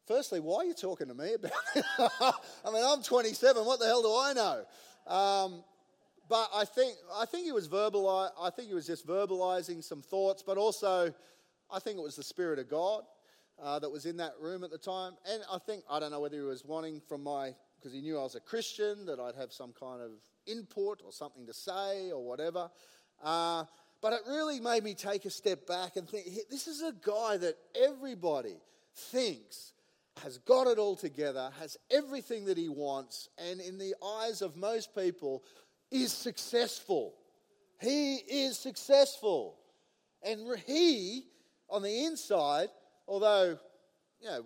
Firstly, 0.06 0.40
why 0.40 0.58
are 0.58 0.64
you 0.64 0.74
talking 0.74 1.08
to 1.08 1.14
me 1.14 1.34
about 1.34 1.52
it? 1.74 1.84
I 1.98 2.70
mean, 2.72 2.84
I'm 2.86 3.02
27. 3.02 3.64
What 3.64 3.80
the 3.80 3.86
hell 3.86 4.02
do 4.02 4.08
I 4.08 4.32
know? 4.34 4.64
Um, 5.06 5.64
but 6.28 6.48
I 6.54 6.64
think 6.64 6.96
I 7.14 7.26
think 7.26 7.44
he 7.44 7.52
was 7.52 7.66
verbal, 7.66 8.08
I 8.40 8.50
think 8.50 8.68
he 8.68 8.74
was 8.74 8.86
just 8.86 9.06
verbalizing 9.06 9.82
some 9.82 10.02
thoughts, 10.02 10.42
but 10.42 10.56
also 10.56 11.12
I 11.70 11.78
think 11.78 11.98
it 11.98 12.02
was 12.02 12.16
the 12.16 12.22
Spirit 12.22 12.58
of 12.58 12.68
God 12.68 13.02
uh, 13.62 13.78
that 13.78 13.90
was 13.90 14.06
in 14.06 14.16
that 14.18 14.32
room 14.40 14.64
at 14.64 14.70
the 14.70 14.78
time. 14.78 15.14
And 15.30 15.42
I 15.52 15.58
think 15.58 15.84
I 15.90 16.00
don't 16.00 16.10
know 16.10 16.20
whether 16.20 16.36
he 16.36 16.42
was 16.42 16.64
wanting 16.64 17.00
from 17.06 17.22
my 17.22 17.54
because 17.78 17.92
he 17.92 18.00
knew 18.00 18.18
I 18.18 18.22
was 18.22 18.34
a 18.34 18.40
Christian, 18.40 19.04
that 19.06 19.20
I'd 19.20 19.34
have 19.34 19.52
some 19.52 19.74
kind 19.78 20.00
of 20.00 20.12
input 20.46 21.02
or 21.04 21.12
something 21.12 21.46
to 21.46 21.52
say 21.52 22.10
or 22.10 22.24
whatever. 22.24 22.70
Uh, 23.22 23.64
but 24.00 24.14
it 24.14 24.20
really 24.26 24.60
made 24.60 24.82
me 24.84 24.94
take 24.94 25.26
a 25.26 25.30
step 25.30 25.66
back 25.66 25.96
and 25.96 26.08
think 26.08 26.26
this 26.50 26.66
is 26.66 26.80
a 26.80 26.92
guy 26.92 27.36
that 27.36 27.56
everybody 27.74 28.56
thinks 28.94 29.73
has 30.22 30.38
got 30.38 30.66
it 30.66 30.78
all 30.78 30.96
together, 30.96 31.50
has 31.58 31.76
everything 31.90 32.44
that 32.46 32.56
he 32.56 32.68
wants, 32.68 33.28
and 33.38 33.60
in 33.60 33.78
the 33.78 33.94
eyes 34.02 34.42
of 34.42 34.56
most 34.56 34.94
people, 34.94 35.42
is 35.90 36.12
successful. 36.12 37.14
He 37.80 38.16
is 38.16 38.58
successful. 38.58 39.56
And 40.22 40.40
he, 40.66 41.26
on 41.68 41.82
the 41.82 42.04
inside, 42.04 42.68
although, 43.06 43.58
you 44.20 44.28
know, 44.28 44.44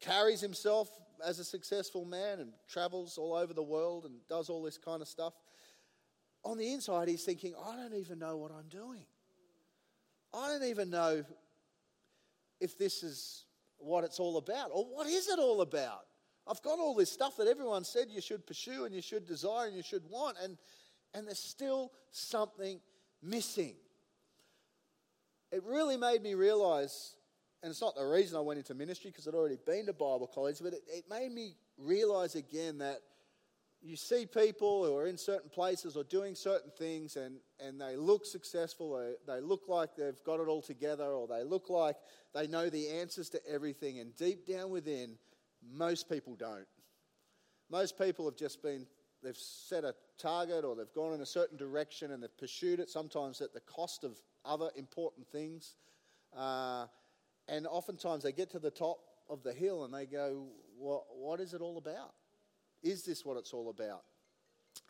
carries 0.00 0.40
himself 0.40 0.88
as 1.24 1.38
a 1.38 1.44
successful 1.44 2.04
man 2.04 2.40
and 2.40 2.52
travels 2.68 3.18
all 3.18 3.34
over 3.34 3.54
the 3.54 3.62
world 3.62 4.04
and 4.04 4.14
does 4.28 4.50
all 4.50 4.62
this 4.62 4.78
kind 4.78 5.02
of 5.02 5.08
stuff, 5.08 5.32
on 6.44 6.58
the 6.58 6.72
inside, 6.72 7.08
he's 7.08 7.24
thinking, 7.24 7.54
I 7.66 7.74
don't 7.74 7.94
even 7.94 8.18
know 8.20 8.36
what 8.36 8.52
I'm 8.52 8.68
doing. 8.68 9.04
I 10.32 10.48
don't 10.48 10.68
even 10.68 10.90
know 10.90 11.24
if 12.60 12.78
this 12.78 13.02
is 13.02 13.45
what 13.78 14.04
it's 14.04 14.18
all 14.18 14.36
about 14.36 14.70
or 14.72 14.84
what 14.84 15.06
is 15.06 15.28
it 15.28 15.38
all 15.38 15.60
about. 15.60 16.06
I've 16.46 16.62
got 16.62 16.78
all 16.78 16.94
this 16.94 17.10
stuff 17.10 17.36
that 17.38 17.48
everyone 17.48 17.84
said 17.84 18.06
you 18.08 18.20
should 18.20 18.46
pursue 18.46 18.84
and 18.84 18.94
you 18.94 19.02
should 19.02 19.26
desire 19.26 19.66
and 19.66 19.76
you 19.76 19.82
should 19.82 20.04
want, 20.08 20.36
and, 20.42 20.56
and 21.12 21.26
there's 21.26 21.40
still 21.40 21.90
something 22.12 22.80
missing. 23.22 23.74
It 25.50 25.62
really 25.64 25.96
made 25.96 26.22
me 26.22 26.34
realize 26.34 27.16
and 27.62 27.72
it's 27.72 27.80
not 27.80 27.96
the 27.96 28.04
reason 28.04 28.36
I 28.36 28.40
went 28.40 28.58
into 28.58 28.74
ministry 28.74 29.10
because 29.10 29.26
I'd 29.26 29.34
already 29.34 29.58
been 29.66 29.86
to 29.86 29.92
Bible 29.92 30.30
college, 30.32 30.58
but 30.62 30.72
it, 30.72 30.82
it 30.86 31.04
made 31.10 31.32
me 31.32 31.56
realize 31.78 32.34
again 32.36 32.78
that 32.78 33.00
you 33.86 33.96
see 33.96 34.26
people 34.26 34.84
who 34.84 34.96
are 34.96 35.06
in 35.06 35.16
certain 35.16 35.48
places 35.48 35.96
or 35.96 36.02
doing 36.02 36.34
certain 36.34 36.72
things 36.76 37.14
and, 37.14 37.36
and 37.64 37.80
they 37.80 37.94
look 37.94 38.26
successful, 38.26 38.98
they, 38.98 39.34
they 39.34 39.40
look 39.40 39.68
like 39.68 39.94
they've 39.96 40.22
got 40.24 40.40
it 40.40 40.48
all 40.48 40.60
together, 40.60 41.04
or 41.04 41.28
they 41.28 41.44
look 41.44 41.70
like 41.70 41.96
they 42.34 42.48
know 42.48 42.68
the 42.68 42.88
answers 42.88 43.30
to 43.30 43.40
everything, 43.48 44.00
and 44.00 44.16
deep 44.16 44.44
down 44.44 44.70
within, 44.70 45.16
most 45.72 46.10
people 46.10 46.34
don't. 46.34 46.66
Most 47.70 47.96
people 47.96 48.24
have 48.24 48.36
just 48.36 48.60
been, 48.60 48.86
they've 49.22 49.36
set 49.36 49.84
a 49.84 49.94
target 50.18 50.64
or 50.64 50.74
they've 50.74 50.92
gone 50.94 51.14
in 51.14 51.20
a 51.20 51.26
certain 51.26 51.56
direction 51.56 52.12
and 52.12 52.22
they've 52.22 52.38
pursued 52.38 52.80
it, 52.80 52.90
sometimes 52.90 53.40
at 53.40 53.54
the 53.54 53.60
cost 53.60 54.02
of 54.02 54.16
other 54.44 54.70
important 54.76 55.28
things. 55.28 55.76
Uh, 56.36 56.86
and 57.48 57.66
oftentimes 57.68 58.24
they 58.24 58.32
get 58.32 58.50
to 58.50 58.58
the 58.58 58.70
top 58.70 58.98
of 59.30 59.42
the 59.44 59.52
hill 59.52 59.84
and 59.84 59.94
they 59.94 60.06
go, 60.06 60.46
well, 60.76 61.06
What 61.10 61.40
is 61.40 61.54
it 61.54 61.60
all 61.60 61.78
about? 61.78 62.14
Is 62.86 63.02
this 63.02 63.24
what 63.24 63.36
it's 63.36 63.52
all 63.52 63.68
about? 63.68 64.02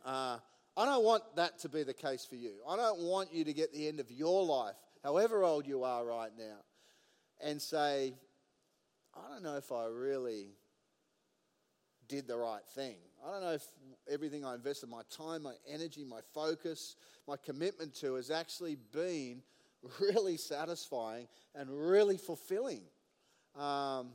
Uh, 0.05 0.37
I 0.76 0.85
don't 0.85 1.03
want 1.03 1.23
that 1.37 1.59
to 1.61 1.71
be 1.71 1.83
the 1.83 1.95
case 1.95 2.26
for 2.26 2.35
you. 2.35 2.57
I 2.69 2.76
don't 2.76 3.00
want 3.00 3.33
you 3.33 3.43
to 3.45 3.55
get 3.55 3.73
the 3.73 3.88
end 3.88 4.00
of 4.00 4.11
your 4.11 4.45
life, 4.45 4.75
however 5.03 5.45
old 5.45 5.67
you 5.67 5.83
are 5.83 6.05
right 6.05 6.31
now, 6.38 6.59
and 7.43 7.61
say, 7.61 8.12
I 9.15 9.33
don't 9.33 9.43
know 9.43 9.57
if 9.57 9.73
I 9.73 9.87
really 9.87 10.50
did 12.07 12.29
the 12.29 12.37
right 12.37 12.65
thing. 12.75 12.97
I 13.26 13.33
don't 13.33 13.41
know 13.41 13.55
if 13.55 13.65
everything 14.12 14.45
I 14.45 14.55
invested 14.55 14.91
my 14.91 15.00
time, 15.09 15.45
my 15.45 15.55
energy, 15.67 16.05
my 16.05 16.21
focus, 16.35 16.97
my 17.26 17.37
commitment 17.38 17.95
to 18.00 18.17
has 18.17 18.31
actually 18.31 18.76
been 18.93 19.41
really 20.00 20.37
satisfying 20.37 21.29
and 21.55 21.71
really 21.71 22.19
fulfilling. 22.19 22.83
Um, 23.59 24.11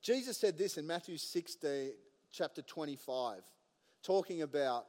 Jesus 0.00 0.38
said 0.38 0.56
this 0.56 0.78
in 0.78 0.86
Matthew 0.86 1.18
16, 1.18 1.92
chapter 2.32 2.62
25, 2.62 3.42
talking 4.02 4.42
about 4.42 4.86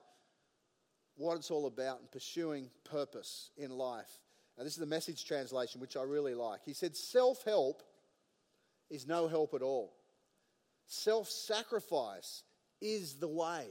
what 1.15 1.35
it's 1.35 1.51
all 1.51 1.67
about 1.67 1.99
and 1.99 2.11
pursuing 2.11 2.69
purpose 2.83 3.51
in 3.57 3.71
life. 3.71 4.19
Now, 4.57 4.63
this 4.63 4.73
is 4.73 4.79
the 4.79 4.85
message 4.85 5.25
translation, 5.25 5.81
which 5.81 5.97
I 5.97 6.03
really 6.03 6.33
like. 6.33 6.61
He 6.65 6.73
said, 6.73 6.95
Self 6.95 7.43
help 7.43 7.83
is 8.89 9.07
no 9.07 9.27
help 9.27 9.53
at 9.53 9.61
all. 9.61 9.93
Self 10.85 11.29
sacrifice 11.29 12.43
is 12.81 13.15
the 13.15 13.27
way, 13.27 13.67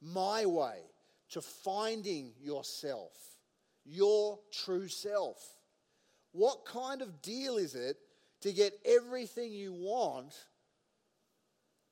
my 0.00 0.46
way, 0.46 0.78
to 1.30 1.40
finding 1.40 2.32
yourself 2.40 3.12
your 3.84 4.38
true 4.52 4.88
self. 4.88 5.38
What 6.32 6.64
kind 6.64 7.02
of 7.02 7.22
deal 7.22 7.56
is 7.56 7.74
it 7.74 7.96
to 8.42 8.52
get 8.52 8.78
everything 8.84 9.52
you 9.52 9.72
want 9.72 10.34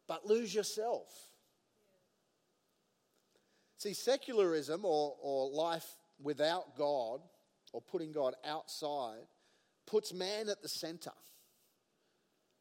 but 0.07 0.27
lose 0.27 0.55
yourself? 0.55 1.09
See, 3.79 3.95
secularism 3.95 4.85
or, 4.85 5.15
or 5.21 5.51
life 5.51 5.87
without 6.23 6.77
God 6.77 7.21
or 7.73 7.83
putting 7.83 8.13
God 8.13 8.35
outside 8.47 9.27
puts 9.87 10.13
man 10.13 10.49
at 10.49 10.63
the 10.63 10.69
center. 10.69 11.13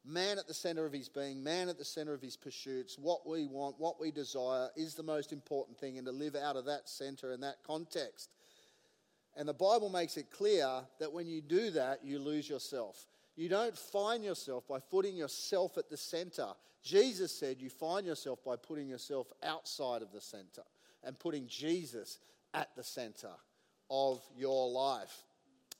Man 0.04 0.38
at 0.38 0.46
the 0.46 0.52
center 0.52 0.84
of 0.84 0.92
his 0.92 1.08
being, 1.08 1.42
man 1.42 1.70
at 1.70 1.78
the 1.78 1.84
center 1.84 2.12
of 2.12 2.20
his 2.20 2.36
pursuits, 2.36 2.98
what 2.98 3.26
we 3.26 3.46
want, 3.46 3.76
what 3.78 3.98
we 3.98 4.10
desire 4.10 4.68
is 4.76 4.94
the 4.94 5.02
most 5.02 5.32
important 5.32 5.78
thing, 5.78 5.96
and 5.96 6.06
to 6.06 6.12
live 6.12 6.36
out 6.36 6.56
of 6.56 6.66
that 6.66 6.90
center 6.90 7.32
and 7.32 7.42
that 7.42 7.56
context. 7.66 8.28
And 9.34 9.48
the 9.48 9.54
Bible 9.54 9.88
makes 9.88 10.18
it 10.18 10.30
clear 10.30 10.68
that 11.00 11.12
when 11.12 11.26
you 11.26 11.40
do 11.40 11.70
that, 11.70 12.04
you 12.04 12.18
lose 12.18 12.48
yourself. 12.48 13.06
You 13.36 13.48
don't 13.48 13.76
find 13.76 14.22
yourself 14.22 14.66
by 14.68 14.78
putting 14.78 15.16
yourself 15.16 15.76
at 15.76 15.90
the 15.90 15.96
center. 15.96 16.48
Jesus 16.82 17.32
said 17.32 17.60
you 17.60 17.70
find 17.70 18.06
yourself 18.06 18.44
by 18.44 18.56
putting 18.56 18.88
yourself 18.88 19.32
outside 19.42 20.02
of 20.02 20.12
the 20.12 20.20
center 20.20 20.62
and 21.02 21.18
putting 21.18 21.46
Jesus 21.46 22.18
at 22.52 22.68
the 22.76 22.84
center 22.84 23.30
of 23.90 24.22
your 24.36 24.70
life. 24.70 25.24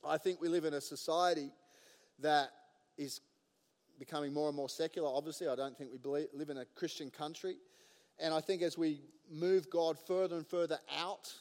I 0.06 0.18
think 0.18 0.40
we 0.40 0.48
live 0.48 0.64
in 0.64 0.74
a 0.74 0.80
society 0.80 1.50
that 2.20 2.50
is 2.98 3.20
becoming 3.98 4.32
more 4.32 4.48
and 4.48 4.56
more 4.56 4.68
secular. 4.68 5.08
Obviously, 5.08 5.48
I 5.48 5.54
don't 5.54 5.76
think 5.76 5.92
we 5.92 5.98
believe, 5.98 6.26
live 6.34 6.50
in 6.50 6.58
a 6.58 6.64
Christian 6.64 7.10
country. 7.10 7.56
And 8.18 8.34
I 8.34 8.40
think 8.40 8.62
as 8.62 8.76
we 8.76 9.00
move 9.30 9.70
God 9.70 9.96
further 10.06 10.36
and 10.36 10.46
further 10.46 10.78
out 10.98 11.32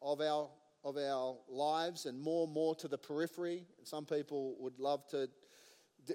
of 0.00 0.20
our 0.20 0.48
of 0.84 0.96
our 0.96 1.36
lives 1.48 2.06
and 2.06 2.20
more 2.20 2.44
and 2.44 2.52
more 2.52 2.74
to 2.76 2.88
the 2.88 2.98
periphery. 2.98 3.64
Some 3.84 4.04
people 4.04 4.56
would 4.58 4.78
love 4.78 5.06
to 5.08 5.28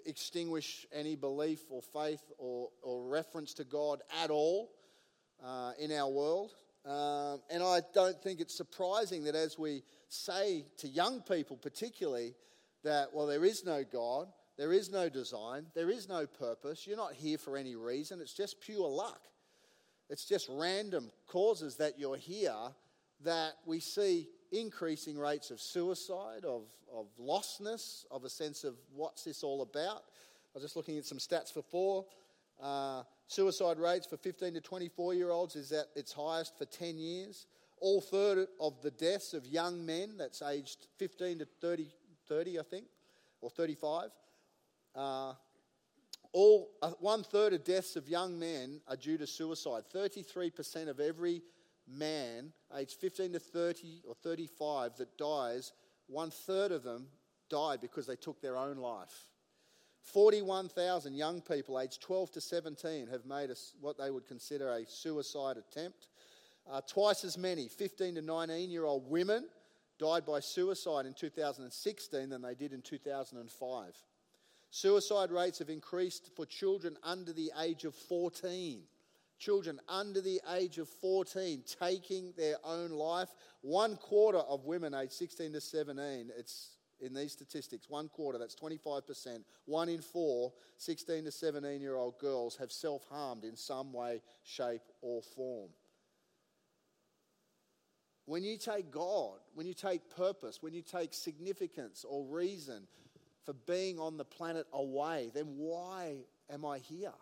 extinguish 0.05 0.85
any 0.91 1.15
belief 1.15 1.61
or 1.69 1.81
faith 1.81 2.21
or, 2.37 2.69
or 2.81 3.07
reference 3.07 3.53
to 3.55 3.63
God 3.63 4.01
at 4.23 4.29
all 4.29 4.71
uh, 5.43 5.71
in 5.79 5.91
our 5.91 6.09
world. 6.09 6.51
Um, 6.85 7.41
and 7.49 7.61
I 7.61 7.81
don't 7.93 8.21
think 8.21 8.39
it's 8.39 8.55
surprising 8.55 9.25
that 9.25 9.35
as 9.35 9.59
we 9.59 9.83
say 10.09 10.65
to 10.77 10.87
young 10.87 11.21
people, 11.21 11.57
particularly, 11.57 12.35
that, 12.83 13.13
well, 13.13 13.27
there 13.27 13.43
is 13.43 13.65
no 13.65 13.83
God, 13.83 14.27
There 14.57 14.73
is 14.73 14.91
no 14.91 15.07
design. 15.07 15.67
There 15.75 15.91
is 15.91 16.09
no 16.09 16.25
purpose. 16.25 16.87
You're 16.87 16.97
not 16.97 17.13
here 17.13 17.37
for 17.37 17.57
any 17.57 17.75
reason. 17.75 18.19
It's 18.19 18.33
just 18.33 18.59
pure 18.59 18.89
luck. 18.89 19.21
It's 20.09 20.25
just 20.25 20.49
random 20.49 21.11
causes 21.27 21.75
that 21.75 21.99
you're 21.99 22.17
here 22.17 22.55
that 23.23 23.53
we 23.65 23.79
see 23.79 24.29
increasing 24.51 25.17
rates 25.17 25.51
of 25.51 25.59
suicide, 25.59 26.45
of, 26.45 26.63
of 26.93 27.07
lostness, 27.19 28.05
of 28.11 28.23
a 28.23 28.29
sense 28.29 28.63
of 28.63 28.75
what's 28.93 29.23
this 29.23 29.43
all 29.43 29.61
about. 29.61 30.03
I 30.53 30.55
was 30.55 30.63
just 30.63 30.75
looking 30.75 30.97
at 30.97 31.05
some 31.05 31.17
stats 31.17 31.53
for 31.53 31.61
four. 31.61 32.05
Uh, 32.61 33.03
suicide 33.27 33.77
rates 33.77 34.07
for 34.07 34.17
15 34.17 34.55
to 34.55 34.61
24 34.61 35.13
year 35.13 35.29
olds 35.29 35.55
is 35.55 35.71
at 35.71 35.87
its 35.95 36.11
highest 36.11 36.57
for 36.57 36.65
10 36.65 36.97
years. 36.97 37.45
All 37.79 38.01
third 38.01 38.47
of 38.59 38.81
the 38.81 38.91
deaths 38.91 39.33
of 39.33 39.45
young 39.45 39.85
men, 39.85 40.17
that's 40.17 40.41
aged 40.41 40.87
15 40.97 41.39
to 41.39 41.45
30, 41.61 41.87
30 42.27 42.59
I 42.59 42.63
think, 42.63 42.85
or 43.41 43.51
35, 43.51 44.09
uh, 44.95 45.33
all 46.33 46.69
uh, 46.81 46.91
one 46.99 47.23
third 47.23 47.53
of 47.53 47.63
deaths 47.63 47.95
of 47.95 48.07
young 48.07 48.37
men 48.37 48.81
are 48.87 48.95
due 48.95 49.17
to 49.17 49.27
suicide. 49.27 49.83
33% 49.93 50.89
of 50.89 50.99
every 50.99 51.41
man 51.87 52.51
aged 52.75 52.93
15 52.99 53.33
to 53.33 53.39
30 53.39 54.01
or 54.07 54.15
35 54.15 54.97
that 54.97 55.17
dies, 55.17 55.73
one 56.07 56.31
third 56.31 56.71
of 56.71 56.83
them 56.83 57.07
died 57.49 57.81
because 57.81 58.07
they 58.07 58.15
took 58.15 58.41
their 58.41 58.57
own 58.57 58.77
life. 58.77 59.27
41,000 60.01 61.13
young 61.13 61.41
people 61.41 61.79
aged 61.79 62.01
12 62.01 62.31
to 62.31 62.41
17 62.41 63.07
have 63.07 63.25
made 63.25 63.49
a, 63.49 63.55
what 63.81 63.97
they 63.97 64.09
would 64.09 64.25
consider 64.25 64.71
a 64.71 64.85
suicide 64.85 65.57
attempt. 65.57 66.07
Uh, 66.69 66.81
twice 66.81 67.23
as 67.23 67.37
many 67.37 67.67
15 67.67 68.15
to 68.15 68.21
19 68.21 68.69
year 68.69 68.85
old 68.85 69.09
women 69.09 69.45
died 69.99 70.25
by 70.25 70.39
suicide 70.39 71.05
in 71.05 71.13
2016 71.13 72.29
than 72.29 72.41
they 72.41 72.55
did 72.55 72.73
in 72.73 72.81
2005. 72.81 73.93
Suicide 74.69 75.31
rates 75.31 75.59
have 75.59 75.69
increased 75.69 76.29
for 76.35 76.45
children 76.45 76.97
under 77.03 77.33
the 77.33 77.51
age 77.61 77.83
of 77.85 77.95
14. 77.95 78.83
Children 79.37 79.79
under 79.87 80.21
the 80.21 80.41
age 80.55 80.77
of 80.79 80.89
14 80.89 81.63
taking 81.79 82.33
their 82.37 82.55
own 82.63 82.89
life. 82.89 83.29
One 83.61 83.95
quarter 83.95 84.39
of 84.39 84.65
women 84.65 84.93
aged 84.93 85.13
16 85.13 85.53
to 85.53 85.61
17, 85.61 86.31
it's 86.37 86.77
in 86.99 87.13
these 87.13 87.31
statistics, 87.31 87.89
one 87.89 88.09
quarter, 88.09 88.39
that's 88.39 88.55
25%, 88.55 89.43
one 89.65 89.89
in 89.89 90.01
four 90.01 90.51
16 90.77 91.25
to 91.25 91.31
17 91.31 91.81
year 91.81 91.95
old 91.95 92.17
girls 92.19 92.55
have 92.57 92.71
self 92.71 93.05
harmed 93.09 93.43
in 93.43 93.55
some 93.55 93.93
way, 93.93 94.21
shape, 94.43 94.81
or 95.01 95.21
form. 95.21 95.69
When 98.25 98.43
you 98.43 98.57
take 98.57 98.91
God, 98.91 99.39
when 99.53 99.65
you 99.65 99.73
take 99.73 100.13
purpose, 100.15 100.61
when 100.61 100.73
you 100.73 100.81
take 100.81 101.13
significance 101.13 102.05
or 102.07 102.25
reason 102.25 102.87
for 103.45 103.53
being 103.53 103.99
on 103.99 104.17
the 104.17 104.25
planet 104.25 104.67
away, 104.73 105.31
then 105.33 105.45
why 105.55 106.17
am 106.49 106.65
I 106.65 106.79
here? 106.79 107.13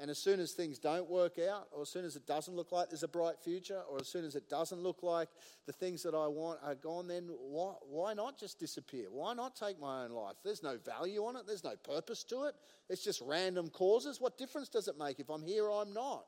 And 0.00 0.10
as 0.10 0.18
soon 0.18 0.38
as 0.38 0.52
things 0.52 0.78
don't 0.78 1.10
work 1.10 1.40
out, 1.40 1.66
or 1.72 1.82
as 1.82 1.88
soon 1.88 2.04
as 2.04 2.14
it 2.14 2.24
doesn't 2.24 2.54
look 2.54 2.70
like 2.70 2.88
there's 2.88 3.02
a 3.02 3.08
bright 3.08 3.40
future, 3.42 3.82
or 3.90 3.98
as 4.00 4.06
soon 4.06 4.24
as 4.24 4.36
it 4.36 4.48
doesn't 4.48 4.80
look 4.80 5.02
like 5.02 5.28
the 5.66 5.72
things 5.72 6.04
that 6.04 6.14
I 6.14 6.28
want 6.28 6.60
are 6.62 6.76
gone, 6.76 7.08
then 7.08 7.28
why, 7.40 7.74
why 7.82 8.14
not 8.14 8.38
just 8.38 8.60
disappear? 8.60 9.06
Why 9.10 9.34
not 9.34 9.56
take 9.56 9.80
my 9.80 10.04
own 10.04 10.12
life? 10.12 10.36
There's 10.44 10.62
no 10.62 10.78
value 10.78 11.24
on 11.24 11.34
it, 11.34 11.48
there's 11.48 11.64
no 11.64 11.74
purpose 11.82 12.22
to 12.24 12.44
it. 12.44 12.54
It's 12.88 13.02
just 13.02 13.20
random 13.22 13.70
causes. 13.70 14.20
What 14.20 14.38
difference 14.38 14.68
does 14.68 14.86
it 14.86 14.96
make 14.96 15.18
if 15.18 15.30
I'm 15.30 15.42
here 15.42 15.64
or 15.64 15.82
I'm 15.82 15.92
not? 15.92 16.26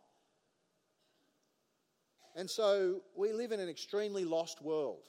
And 2.34 2.50
so 2.50 3.02
we 3.16 3.32
live 3.32 3.52
in 3.52 3.60
an 3.60 3.68
extremely 3.68 4.24
lost 4.24 4.62
world, 4.62 5.04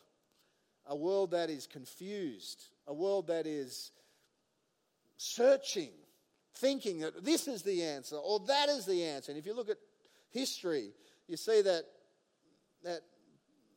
a 0.85 0.95
world 0.95 1.31
that 1.31 1.49
is 1.49 1.65
confused, 1.65 2.63
a 2.85 2.93
world 2.93 3.27
that 3.27 3.47
is 3.47 3.91
searching 5.17 5.91
thinking 6.55 6.99
that 6.99 7.23
this 7.23 7.47
is 7.47 7.61
the 7.61 7.83
answer 7.83 8.15
or 8.17 8.39
that 8.47 8.69
is 8.69 8.85
the 8.85 9.03
answer. 9.03 9.31
And 9.31 9.39
if 9.39 9.45
you 9.45 9.53
look 9.53 9.69
at 9.69 9.77
history, 10.29 10.91
you 11.27 11.37
see 11.37 11.61
that, 11.61 11.83
that 12.83 13.01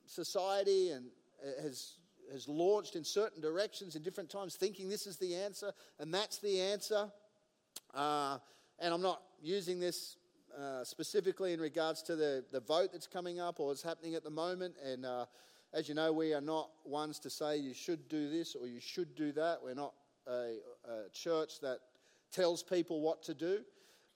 society 0.07 0.91
and 0.91 1.06
uh, 1.43 1.63
has, 1.63 1.95
has 2.32 2.49
launched 2.49 2.97
in 2.97 3.04
certain 3.04 3.41
directions 3.41 3.97
in 3.97 4.02
different 4.02 4.30
times, 4.30 4.56
thinking 4.56 4.89
this 4.89 5.06
is 5.06 5.17
the 5.17 5.34
answer 5.34 5.73
and 5.99 6.13
that's 6.13 6.39
the 6.39 6.60
answer. 6.60 7.10
Uh, 7.95 8.39
and 8.80 8.93
I'm 8.93 9.02
not 9.02 9.23
using 9.43 9.78
this 9.78 10.17
uh, 10.58 10.84
specifically 10.84 11.52
in 11.52 11.60
regards 11.60 12.02
to 12.02 12.17
the, 12.17 12.45
the 12.52 12.60
vote 12.60 12.91
that's 12.93 13.06
coming 13.06 13.41
up 13.41 13.60
or 13.60 13.73
is 13.73 13.82
happening 13.82 14.15
at 14.15 14.25
the 14.25 14.30
moment. 14.30 14.75
And 14.84 15.04
uh, 15.04 15.26
as 15.73 15.89
you 15.89 15.95
know, 15.95 16.13
we 16.13 16.32
are 16.32 16.41
not 16.41 16.71
ones 16.84 17.19
to 17.21 17.30
say 17.30 17.56
you 17.56 17.75
should 17.75 18.08
do 18.08 18.30
this 18.30 18.54
or 18.54 18.67
you 18.67 18.80
should 18.80 19.15
do 19.17 19.32
that. 19.32 19.58
We're 19.63 19.75
not 19.75 19.95
a, 20.26 20.56
a 20.89 21.10
church 21.13 21.60
that 21.60 21.80
tells 22.34 22.62
people 22.62 23.00
what 23.00 23.23
to 23.23 23.34
do. 23.34 23.60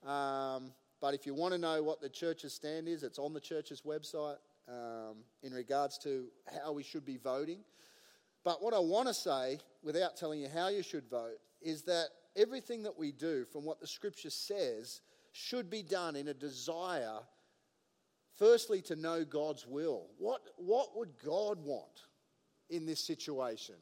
Um, 0.09 0.73
but 1.01 1.15
if 1.15 1.27
you 1.27 1.35
want 1.35 1.55
to 1.55 1.59
know 1.59 1.83
what 1.83 2.01
the 2.01 2.09
church's 2.09 2.53
stand 2.53 2.89
is, 2.89 3.03
it's 3.03 3.19
on 3.19 3.33
the 3.33 3.41
church's 3.41 3.83
website 3.83 4.39
um, 4.69 5.19
in 5.43 5.53
regards 5.53 5.99
to 5.99 6.27
how 6.63 6.73
we 6.73 6.83
should 6.83 7.05
be 7.05 7.17
voting. 7.17 7.61
But 8.45 8.63
what 8.63 8.75
I 8.75 8.79
want 8.79 9.09
to 9.09 9.15
say, 9.15 9.59
without 9.83 10.17
telling 10.17 10.41
you 10.41 10.49
how 10.49 10.69
you 10.69 10.83
should 10.83 11.09
vote, 11.09 11.39
is 11.61 11.83
that 11.83 12.09
everything 12.37 12.83
that 12.83 12.99
we 12.99 13.13
do 13.13 13.45
from 13.45 13.65
what 13.65 13.81
the 13.81 13.87
scripture 13.87 14.31
says 14.31 15.01
should 15.33 15.71
be 15.71 15.83
done 15.83 16.17
in 16.17 16.29
a 16.29 16.35
desire, 16.35 17.19
firstly, 18.37 18.81
to 18.83 18.97
know 18.97 19.25
God's 19.25 19.67
will. 19.67 20.07
What, 20.19 20.43
what 20.57 20.97
would 20.97 21.11
God 21.25 21.59
want 21.63 22.07
in 22.71 22.87
this 22.87 23.01
situation? 23.01 23.77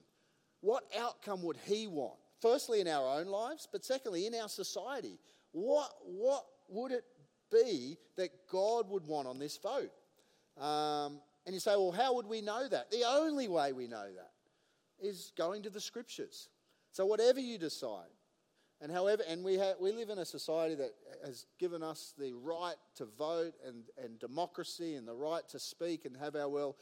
What 0.61 0.85
outcome 0.99 1.43
would 1.43 1.59
He 1.65 1.87
want? 1.87 2.19
Firstly 2.41 2.81
in 2.81 2.89
our 2.89 3.19
own 3.19 3.27
lives, 3.27 3.69
but 3.71 3.85
secondly 3.85 4.27
in 4.27 4.35
our 4.35 4.49
society. 4.49 5.19
What, 5.53 5.91
what 6.05 6.45
would 6.69 6.93
it 6.93 7.05
be 7.51 7.97
that 8.17 8.31
God 8.51 8.89
would 8.91 9.07
want 9.07 9.29
on 9.29 9.39
this 9.39 9.59
vote? 9.59 9.93
Um, 10.61 11.21
and 11.45 11.55
you 11.55 11.61
say, 11.61 11.73
well, 11.77 11.93
how 11.93 12.15
would 12.15 12.27
we 12.27 12.41
know 12.41 12.69
that? 12.69 12.91
The 12.91 13.05
only 13.07 13.49
way 13.49 13.73
we 13.73 13.87
know 13.87 14.07
that 14.17 14.33
is 14.99 15.33
going 15.37 15.63
to 15.63 15.71
the 15.71 15.81
scriptures. 15.81 16.49
So 16.93 17.07
whatever 17.07 17.41
you 17.41 17.59
decide, 17.59 18.09
and 18.81 18.93
however, 18.93 19.23
and 19.29 19.45
we, 19.45 19.55
have, 19.55 19.77
we 19.81 19.93
live 19.93 20.11
in 20.11 20.19
a 20.19 20.25
society 20.25 20.75
that 20.75 20.93
has 21.25 21.47
given 21.59 21.83
us 21.83 22.13
the 22.19 22.33
right 22.35 22.77
to 22.97 23.07
vote 23.07 23.55
and, 23.67 23.85
and 24.03 24.19
democracy 24.19 24.95
and 24.95 25.07
the 25.07 25.15
right 25.15 25.47
to 25.51 25.59
speak 25.59 26.05
and 26.05 26.17
have 26.17 26.37
our 26.37 26.49
will, 26.49 26.77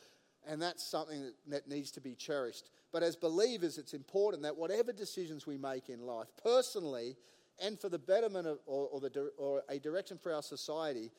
and 0.46 0.60
that's 0.60 0.84
something 0.84 1.22
that, 1.22 1.34
that 1.48 1.68
needs 1.68 1.90
to 1.92 2.00
be 2.00 2.14
cherished. 2.14 2.70
But 2.94 3.02
as 3.02 3.16
believers, 3.16 3.76
it's 3.76 3.92
important 3.92 4.44
that 4.44 4.56
whatever 4.56 4.92
decisions 4.92 5.48
we 5.48 5.58
make 5.58 5.88
in 5.88 6.06
life, 6.06 6.28
personally 6.44 7.16
and 7.60 7.76
for 7.76 7.88
the 7.88 7.98
betterment 7.98 8.46
of, 8.46 8.60
or, 8.66 8.86
or, 8.86 9.00
the, 9.00 9.32
or 9.36 9.64
a 9.68 9.80
direction 9.80 10.16
for 10.16 10.32
our 10.32 10.42
society, 10.42 11.10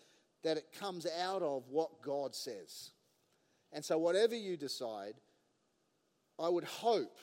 that 0.42 0.56
it 0.56 0.74
comes 0.80 1.06
out 1.22 1.42
of 1.42 1.64
what 1.70 2.02
God 2.02 2.34
says. 2.34 2.92
And 3.74 3.84
so, 3.84 3.98
whatever 3.98 4.36
you 4.36 4.56
decide, 4.56 5.16
I 6.40 6.48
would 6.48 6.64
hope 6.64 7.18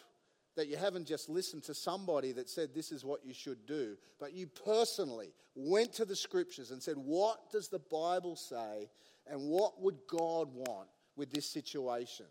that 0.55 0.69
you 0.69 0.77
haven't 0.77 1.07
just 1.07 1.31
listened 1.31 1.63
to 1.63 1.75
somebody 1.75 2.33
that 2.33 2.51
said 2.51 2.75
this 2.75 2.93
is 2.93 3.07
what 3.07 3.25
you 3.25 3.33
should 3.33 3.65
do, 3.65 3.97
but 4.21 4.35
you 4.35 4.47
personally 4.47 5.33
went 5.55 5.95
to 5.95 6.05
the 6.05 6.15
scriptures 6.15 6.73
and 6.73 6.83
said, 6.83 6.97
What 6.99 7.51
does 7.51 7.69
the 7.69 7.81
Bible 7.91 8.37
say, 8.37 8.91
and 9.27 9.41
what 9.49 9.81
would 9.81 9.97
God 10.07 10.49
want 10.53 10.91
with 11.17 11.33
this 11.33 11.47
situation? 11.47 12.27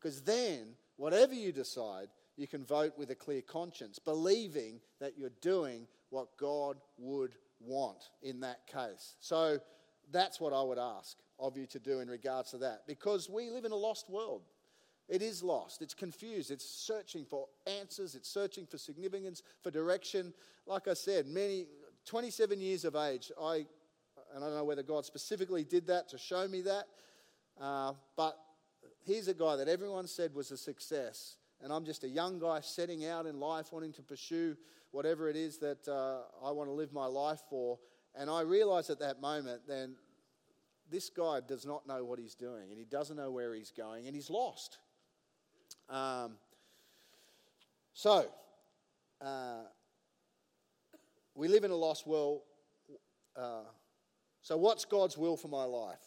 Because 0.00 0.22
then 0.22 0.68
whatever 0.98 1.32
you 1.32 1.52
decide, 1.52 2.08
you 2.36 2.46
can 2.46 2.64
vote 2.64 2.92
with 2.98 3.10
a 3.10 3.14
clear 3.14 3.40
conscience, 3.40 3.98
believing 3.98 4.80
that 5.00 5.16
you're 5.16 5.30
doing 5.40 5.86
what 6.10 6.36
God 6.36 6.76
would 6.98 7.34
want 7.60 8.10
in 8.22 8.40
that 8.40 8.66
case. 8.66 9.14
So 9.20 9.58
that's 10.12 10.40
what 10.40 10.52
I 10.52 10.62
would 10.62 10.78
ask 10.78 11.16
of 11.38 11.56
you 11.56 11.66
to 11.66 11.78
do 11.78 12.00
in 12.00 12.08
regards 12.08 12.50
to 12.50 12.58
that, 12.58 12.82
because 12.86 13.30
we 13.30 13.48
live 13.50 13.64
in 13.64 13.72
a 13.72 13.76
lost 13.76 14.10
world. 14.10 14.42
It 15.08 15.22
is 15.22 15.42
lost. 15.42 15.80
It's 15.80 15.94
confused. 15.94 16.50
It's 16.50 16.68
searching 16.68 17.24
for 17.24 17.46
answers. 17.66 18.14
It's 18.14 18.28
searching 18.28 18.66
for 18.66 18.76
significance, 18.76 19.42
for 19.62 19.70
direction. 19.70 20.34
Like 20.66 20.86
I 20.86 20.92
said, 20.92 21.26
many 21.26 21.66
27 22.04 22.60
years 22.60 22.84
of 22.84 22.94
age. 22.94 23.32
I 23.40 23.64
and 24.34 24.44
I 24.44 24.48
don't 24.48 24.56
know 24.56 24.64
whether 24.64 24.82
God 24.82 25.04
specifically 25.04 25.64
did 25.64 25.86
that 25.86 26.08
to 26.10 26.18
show 26.18 26.46
me 26.48 26.60
that, 26.62 26.84
uh, 27.60 27.94
but 28.16 28.36
here's 29.08 29.26
a 29.26 29.34
guy 29.34 29.56
that 29.56 29.68
everyone 29.68 30.06
said 30.06 30.34
was 30.34 30.50
a 30.50 30.56
success, 30.56 31.36
and 31.62 31.72
I'm 31.72 31.86
just 31.86 32.04
a 32.04 32.08
young 32.08 32.38
guy 32.38 32.60
setting 32.60 33.06
out 33.06 33.24
in 33.24 33.40
life 33.40 33.72
wanting 33.72 33.92
to 33.94 34.02
pursue 34.02 34.54
whatever 34.90 35.30
it 35.30 35.36
is 35.36 35.56
that 35.58 35.88
uh, 35.88 36.46
I 36.46 36.50
want 36.50 36.68
to 36.68 36.74
live 36.74 36.92
my 36.92 37.06
life 37.06 37.40
for. 37.48 37.78
And 38.14 38.28
I 38.28 38.42
realized 38.42 38.90
at 38.90 38.98
that 39.00 39.20
moment, 39.20 39.62
then 39.66 39.94
this 40.90 41.08
guy 41.08 41.40
does 41.46 41.64
not 41.64 41.86
know 41.86 42.04
what 42.04 42.18
he's 42.18 42.34
doing, 42.34 42.70
and 42.70 42.78
he 42.78 42.84
doesn't 42.84 43.16
know 43.16 43.30
where 43.30 43.54
he's 43.54 43.70
going, 43.70 44.06
and 44.06 44.14
he's 44.14 44.28
lost. 44.28 44.76
Um, 45.88 46.32
so, 47.94 48.26
uh, 49.22 49.62
we 51.34 51.48
live 51.48 51.64
in 51.64 51.70
a 51.70 51.76
lost 51.76 52.06
world. 52.06 52.42
Uh, 53.34 53.62
so, 54.42 54.58
what's 54.58 54.84
God's 54.84 55.16
will 55.16 55.36
for 55.36 55.48
my 55.48 55.64
life? 55.64 55.98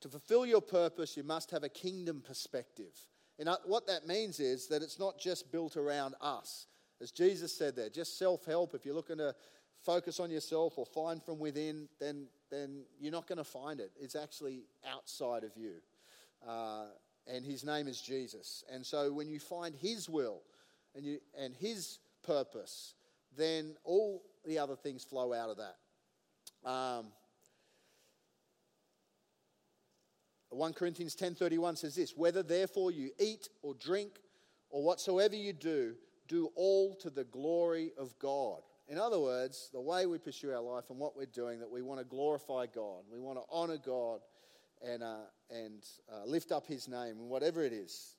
To 0.00 0.08
fulfill 0.08 0.46
your 0.46 0.62
purpose, 0.62 1.16
you 1.16 1.22
must 1.22 1.50
have 1.50 1.62
a 1.62 1.68
kingdom 1.68 2.22
perspective. 2.26 2.94
And 3.38 3.48
what 3.64 3.86
that 3.86 4.06
means 4.06 4.40
is 4.40 4.66
that 4.68 4.82
it's 4.82 4.98
not 4.98 5.18
just 5.18 5.50
built 5.50 5.76
around 5.76 6.14
us. 6.20 6.66
As 7.00 7.10
Jesus 7.10 7.56
said 7.56 7.76
there, 7.76 7.88
just 7.88 8.18
self 8.18 8.44
help. 8.44 8.74
If 8.74 8.84
you're 8.84 8.94
looking 8.94 9.18
to 9.18 9.34
focus 9.82 10.20
on 10.20 10.30
yourself 10.30 10.76
or 10.76 10.84
find 10.84 11.22
from 11.22 11.38
within, 11.38 11.88
then, 11.98 12.26
then 12.50 12.84
you're 12.98 13.12
not 13.12 13.26
going 13.26 13.38
to 13.38 13.44
find 13.44 13.80
it. 13.80 13.92
It's 13.98 14.14
actually 14.14 14.64
outside 14.86 15.44
of 15.44 15.52
you. 15.56 15.76
Uh, 16.46 16.86
and 17.26 17.44
his 17.44 17.64
name 17.64 17.88
is 17.88 18.00
Jesus. 18.00 18.64
And 18.70 18.84
so 18.84 19.12
when 19.12 19.28
you 19.28 19.38
find 19.38 19.74
his 19.74 20.08
will 20.08 20.42
and, 20.94 21.04
you, 21.04 21.18
and 21.38 21.54
his 21.54 21.98
purpose, 22.22 22.94
then 23.36 23.76
all 23.84 24.22
the 24.44 24.58
other 24.58 24.76
things 24.76 25.04
flow 25.04 25.32
out 25.32 25.50
of 25.50 25.56
that. 25.58 26.68
Um, 26.68 27.06
1 30.50 30.72
Corinthians 30.74 31.14
10:31 31.14 31.76
says 31.76 31.94
this, 31.94 32.16
whether 32.16 32.42
therefore 32.42 32.90
you 32.90 33.10
eat 33.18 33.48
or 33.62 33.74
drink 33.74 34.20
or 34.68 34.82
whatsoever 34.82 35.36
you 35.36 35.52
do, 35.52 35.94
do 36.28 36.50
all 36.54 36.94
to 36.96 37.10
the 37.10 37.24
glory 37.24 37.92
of 37.96 38.18
God. 38.18 38.62
In 38.88 38.98
other 38.98 39.20
words, 39.20 39.70
the 39.72 39.80
way 39.80 40.06
we 40.06 40.18
pursue 40.18 40.52
our 40.52 40.60
life 40.60 40.90
and 40.90 40.98
what 40.98 41.16
we're 41.16 41.26
doing, 41.26 41.60
that 41.60 41.70
we 41.70 41.82
want 41.82 42.00
to 42.00 42.04
glorify 42.04 42.66
God, 42.66 43.04
we 43.10 43.20
want 43.20 43.38
to 43.38 43.44
honor 43.50 43.78
God 43.78 44.20
and, 44.82 45.02
uh, 45.02 45.26
and 45.50 45.84
uh, 46.12 46.24
lift 46.24 46.50
up 46.50 46.66
His 46.66 46.88
name, 46.88 47.28
whatever 47.28 47.64
it 47.64 47.72
is, 47.72 48.16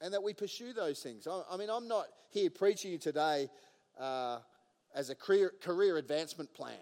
and 0.00 0.12
that 0.12 0.22
we 0.22 0.34
pursue 0.34 0.72
those 0.72 1.00
things. 1.00 1.28
I, 1.28 1.42
I 1.48 1.56
mean, 1.56 1.70
I'm 1.70 1.86
not 1.86 2.06
here 2.30 2.50
preaching 2.50 2.90
you 2.90 2.98
today 2.98 3.48
uh, 3.98 4.38
as 4.94 5.10
a 5.10 5.14
career, 5.14 5.52
career 5.60 5.98
advancement 5.98 6.52
plan. 6.52 6.74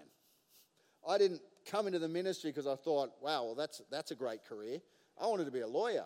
I 1.07 1.17
didn't 1.17 1.41
come 1.69 1.87
into 1.87 1.99
the 1.99 2.07
ministry 2.07 2.51
because 2.51 2.67
I 2.67 2.75
thought, 2.75 3.11
wow, 3.21 3.45
well, 3.45 3.55
that's, 3.55 3.81
that's 3.89 4.11
a 4.11 4.15
great 4.15 4.43
career. 4.45 4.79
I 5.19 5.27
wanted 5.27 5.45
to 5.45 5.51
be 5.51 5.61
a 5.61 5.67
lawyer, 5.67 6.05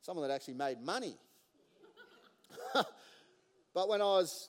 someone 0.00 0.26
that 0.26 0.34
actually 0.34 0.54
made 0.54 0.80
money. 0.80 1.16
but 3.74 3.88
when 3.88 4.00
I 4.00 4.04
was 4.04 4.48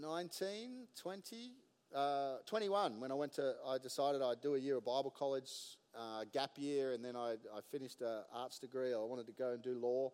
19, 0.00 0.86
20, 1.00 1.52
uh, 1.94 2.36
21, 2.46 3.00
when 3.00 3.10
I 3.10 3.14
went 3.14 3.34
to, 3.34 3.54
I 3.66 3.78
decided 3.78 4.22
I'd 4.22 4.40
do 4.40 4.54
a 4.54 4.58
year 4.58 4.76
of 4.78 4.84
Bible 4.84 5.14
college, 5.16 5.50
uh, 5.96 6.24
gap 6.32 6.52
year, 6.56 6.92
and 6.92 7.04
then 7.04 7.16
I, 7.16 7.32
I 7.54 7.60
finished 7.70 8.00
an 8.00 8.22
arts 8.34 8.58
degree. 8.58 8.94
I 8.94 8.98
wanted 8.98 9.26
to 9.26 9.32
go 9.32 9.52
and 9.52 9.62
do 9.62 9.78
law. 9.78 10.10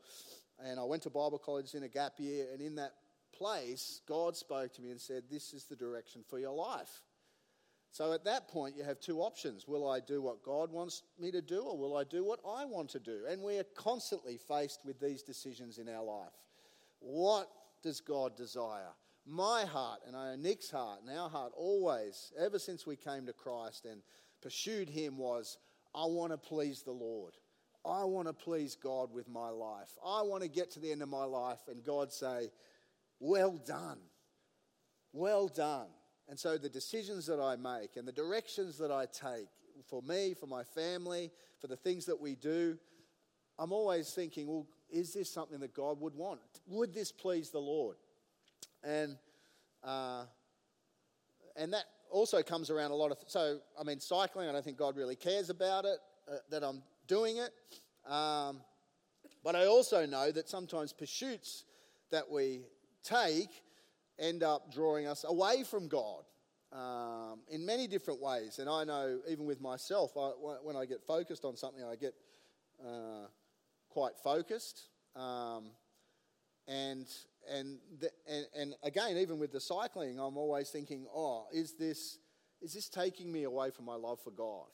And 0.59 0.81
I 0.81 0.85
went 0.85 1.05
to 1.05 1.11
Bible 1.11 1.39
college 1.39 1.75
in 1.75 1.85
a 1.85 1.89
gap 1.89 2.15
year, 2.19 2.47
and 2.53 2.61
in 2.61 2.75
that 2.77 2.93
place, 3.33 4.01
God 4.07 4.37
spoke 4.37 4.75
to 4.75 4.83
me 4.83 4.91
and 4.91 5.01
said, 5.01 5.25
This 5.31 5.53
is 5.53 5.65
the 5.65 5.77
direction 5.77 6.25
for 6.29 6.39
your 6.39 6.55
life. 6.55 7.03
So 7.91 8.13
at 8.13 8.25
that 8.25 8.49
point, 8.49 8.77
you 8.77 8.85
have 8.85 9.01
two 9.01 9.21
options. 9.21 9.67
Will 9.67 9.89
I 9.89 10.01
do 10.01 10.21
what 10.21 10.43
God 10.43 10.71
wants 10.71 11.03
me 11.19 11.31
to 11.31 11.41
do, 11.41 11.61
or 11.61 11.77
will 11.77 11.97
I 11.97 12.05
do 12.05 12.25
what 12.25 12.41
I 12.47 12.65
want 12.65 12.91
to 12.91 13.01
do? 13.01 13.23
And 13.29 13.43
we 13.43 13.59
are 13.59 13.65
constantly 13.75 14.37
faced 14.37 14.81
with 14.85 15.01
these 15.01 15.23
decisions 15.23 15.79
in 15.79 15.89
our 15.89 16.05
life. 16.05 16.33
What 17.01 17.49
does 17.83 18.01
God 18.01 18.37
desire? 18.37 18.93
My 19.27 19.65
heart, 19.65 20.01
and 20.07 20.17
I 20.17 20.31
know 20.31 20.37
Nick's 20.37 20.71
heart, 20.71 21.01
and 21.01 21.17
our 21.17 21.29
heart 21.29 21.53
always, 21.57 22.33
ever 22.39 22.59
since 22.59 22.87
we 22.87 22.97
came 22.97 23.27
to 23.27 23.33
Christ 23.33 23.85
and 23.85 24.03
pursued 24.43 24.89
Him, 24.89 25.17
was 25.17 25.59
I 25.95 26.05
want 26.07 26.33
to 26.33 26.39
please 26.39 26.83
the 26.83 26.93
Lord. 26.93 27.35
I 27.85 28.05
want 28.05 28.29
to 28.29 28.35
please 28.35 28.75
God 28.75 29.13
with 29.13 29.29
my 29.29 29.49
life. 29.49 29.91
I 30.05 30.23
want 30.23 30.43
to 30.43 30.49
get 30.49 30.71
to 30.73 30.81
the 30.81 30.93
end 30.93 31.03
of 31.03 31.09
my 31.09 31.25
life 31.25 31.61
and 31.69 31.83
God 31.83 32.13
say, 32.13 32.51
Well 33.19 33.61
done. 33.67 33.99
Well 35.13 35.49
done. 35.49 35.87
And 36.29 36.39
so 36.39 36.59
the 36.59 36.69
decisions 36.69 37.27
that 37.27 37.41
I 37.41 37.57
make 37.57 37.97
and 37.97 38.07
the 38.07 38.13
directions 38.13 38.77
that 38.79 38.91
I 38.91 39.07
take 39.07 39.49
for 39.89 40.03
me, 40.03 40.35
for 40.35 40.47
my 40.47 40.63
family, 40.63 41.31
for 41.59 41.67
the 41.69 41.77
things 41.77 42.05
that 42.07 42.21
we 42.21 42.35
do, 42.35 42.77
I'm 43.59 43.73
always 43.73 44.11
thinking, 44.11 44.47
well, 44.47 44.67
is 44.91 45.13
this 45.13 45.31
something 45.31 45.59
that 45.61 45.75
God 45.75 46.01
would 46.01 46.15
want? 46.15 46.41
Would 46.67 46.95
this 46.95 47.11
please 47.11 47.51
the 47.51 47.59
Lord? 47.59 47.97
And 48.85 49.17
uh, 49.83 50.25
and 51.57 51.73
that 51.73 51.85
also 52.11 52.43
comes 52.43 52.71
around 52.71 52.91
a 52.91 52.95
lot 52.95 53.11
of. 53.11 53.19
So 53.27 53.59
I 53.79 53.85
mean, 53.85 54.01
cycling. 54.01 54.49
I 54.49 54.53
don't 54.53 54.65
think 54.65 54.77
God 54.77 54.97
really 54.97 55.17
cares 55.17 55.51
about 55.51 55.85
it 55.85 55.99
uh, 56.31 56.37
that 56.51 56.63
I'm 56.63 56.83
doing 57.07 57.39
it. 57.39 57.53
Um, 58.11 58.61
but 59.43 59.57
I 59.57 59.67
also 59.67 60.07
know 60.07 60.31
that 60.31 60.49
sometimes 60.49 60.93
pursuits 60.93 61.65
that 62.11 62.31
we 62.31 62.63
take 63.03 63.63
end 64.19 64.43
up 64.43 64.73
drawing 64.73 65.07
us 65.07 65.25
away 65.27 65.65
from 65.65 65.89
God 65.89 66.25
um, 66.73 67.41
in 67.49 67.65
many 67.65 67.87
different 67.87 68.21
ways. 68.21 68.59
And 68.59 68.69
I 68.69 68.85
know, 68.85 69.19
even 69.29 69.47
with 69.47 69.61
myself, 69.61 70.13
I, 70.17 70.31
when 70.63 70.77
I 70.77 70.85
get 70.85 71.03
focused 71.07 71.45
on 71.45 71.57
something, 71.57 71.83
I 71.85 71.97
get 71.97 72.15
uh, 72.85 73.27
quite 73.89 74.17
focused. 74.23 74.89
Um, 75.17 75.71
and, 76.67 77.07
and, 77.51 77.79
the, 77.99 78.11
and, 78.29 78.47
and 78.57 78.75
again, 78.83 79.17
even 79.17 79.39
with 79.39 79.53
the 79.53 79.61
cycling, 79.61 80.19
I'm 80.19 80.37
always 80.37 80.69
thinking, 80.71 81.07
oh, 81.15 81.47
is 81.53 81.75
this, 81.75 82.19
is 82.61 82.75
this 82.75 82.89
taking 82.89 83.33
me 83.33 83.45
away 83.45 83.71
from 83.71 83.87
my 83.87 83.95
love 83.95 84.21
for 84.23 84.31
God? 84.31 84.67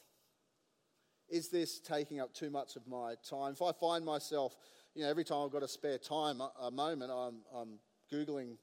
Is 1.29 1.49
this 1.49 1.81
taking 1.81 2.21
up 2.21 2.35
too 2.35 2.51
much 2.51 2.77
of 2.77 2.87
my 2.87 3.15
time? 3.29 3.53
If 3.53 3.63
I 3.63 3.73
find 3.73 4.05
myself, 4.05 4.57
you 4.95 5.03
know, 5.03 5.09
every 5.09 5.25
time 5.25 5.45
I've 5.45 5.53
got 5.53 5.63
a 5.63 5.69
spare 5.69 5.99
time, 5.99 6.41
a, 6.41 6.51
a 6.63 6.71
moment, 6.71 7.11
I'm, 7.11 7.37
I'm 7.55 7.79
Googling 8.13 8.57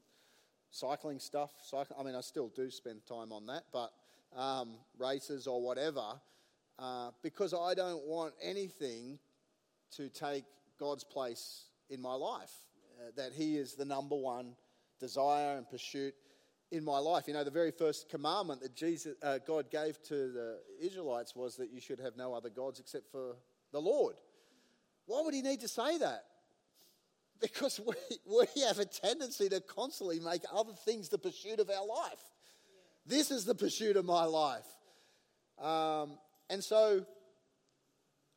cycling 0.71 1.19
stuff. 1.19 1.51
I 1.97 2.03
mean, 2.03 2.15
I 2.15 2.21
still 2.21 2.49
do 2.49 2.71
spend 2.71 3.05
time 3.05 3.31
on 3.31 3.45
that, 3.47 3.63
but 3.71 3.91
um, 4.35 4.75
races 4.97 5.45
or 5.45 5.61
whatever, 5.61 6.19
uh, 6.79 7.11
because 7.21 7.53
I 7.53 7.73
don't 7.73 8.03
want 8.05 8.33
anything 8.41 9.19
to 9.97 10.09
take 10.09 10.45
God's 10.79 11.03
place 11.03 11.65
in 11.89 12.01
my 12.01 12.13
life. 12.13 12.51
Uh, 12.99 13.11
that 13.15 13.33
He 13.33 13.57
is 13.57 13.75
the 13.75 13.85
number 13.85 14.15
one 14.15 14.55
desire 14.99 15.57
and 15.57 15.69
pursuit 15.69 16.13
in 16.71 16.83
my 16.85 16.99
life. 16.99 17.27
You 17.27 17.33
know, 17.33 17.43
the 17.43 17.51
very 17.51 17.71
first 17.71 18.09
commandment 18.09 18.61
that 18.61 18.75
Jesus, 18.75 19.15
uh, 19.21 19.39
God 19.45 19.69
gave 19.69 20.01
to 20.03 20.31
the 20.31 20.59
Israelites 20.79 21.35
was 21.35 21.57
that 21.57 21.71
you 21.71 21.81
should 21.81 21.99
have 21.99 22.15
no 22.15 22.33
other 22.33 22.49
gods 22.49 22.79
except 22.79 23.11
for 23.11 23.35
the 23.71 23.81
Lord. 23.81 24.15
Why 25.05 25.21
would 25.23 25.33
He 25.33 25.41
need 25.41 25.59
to 25.61 25.67
say 25.67 25.97
that? 25.97 26.25
Because 27.41 27.79
we, 27.79 27.95
we 28.25 28.61
have 28.67 28.79
a 28.79 28.85
tendency 28.85 29.49
to 29.49 29.61
constantly 29.61 30.19
make 30.19 30.41
other 30.53 30.73
things 30.73 31.09
the 31.09 31.17
pursuit 31.17 31.59
of 31.59 31.69
our 31.69 31.85
life. 31.85 32.23
This 33.05 33.31
is 33.31 33.45
the 33.45 33.55
pursuit 33.55 33.97
of 33.97 34.05
my 34.05 34.25
life. 34.25 34.67
Um, 35.59 36.17
and 36.49 36.63
so, 36.63 37.05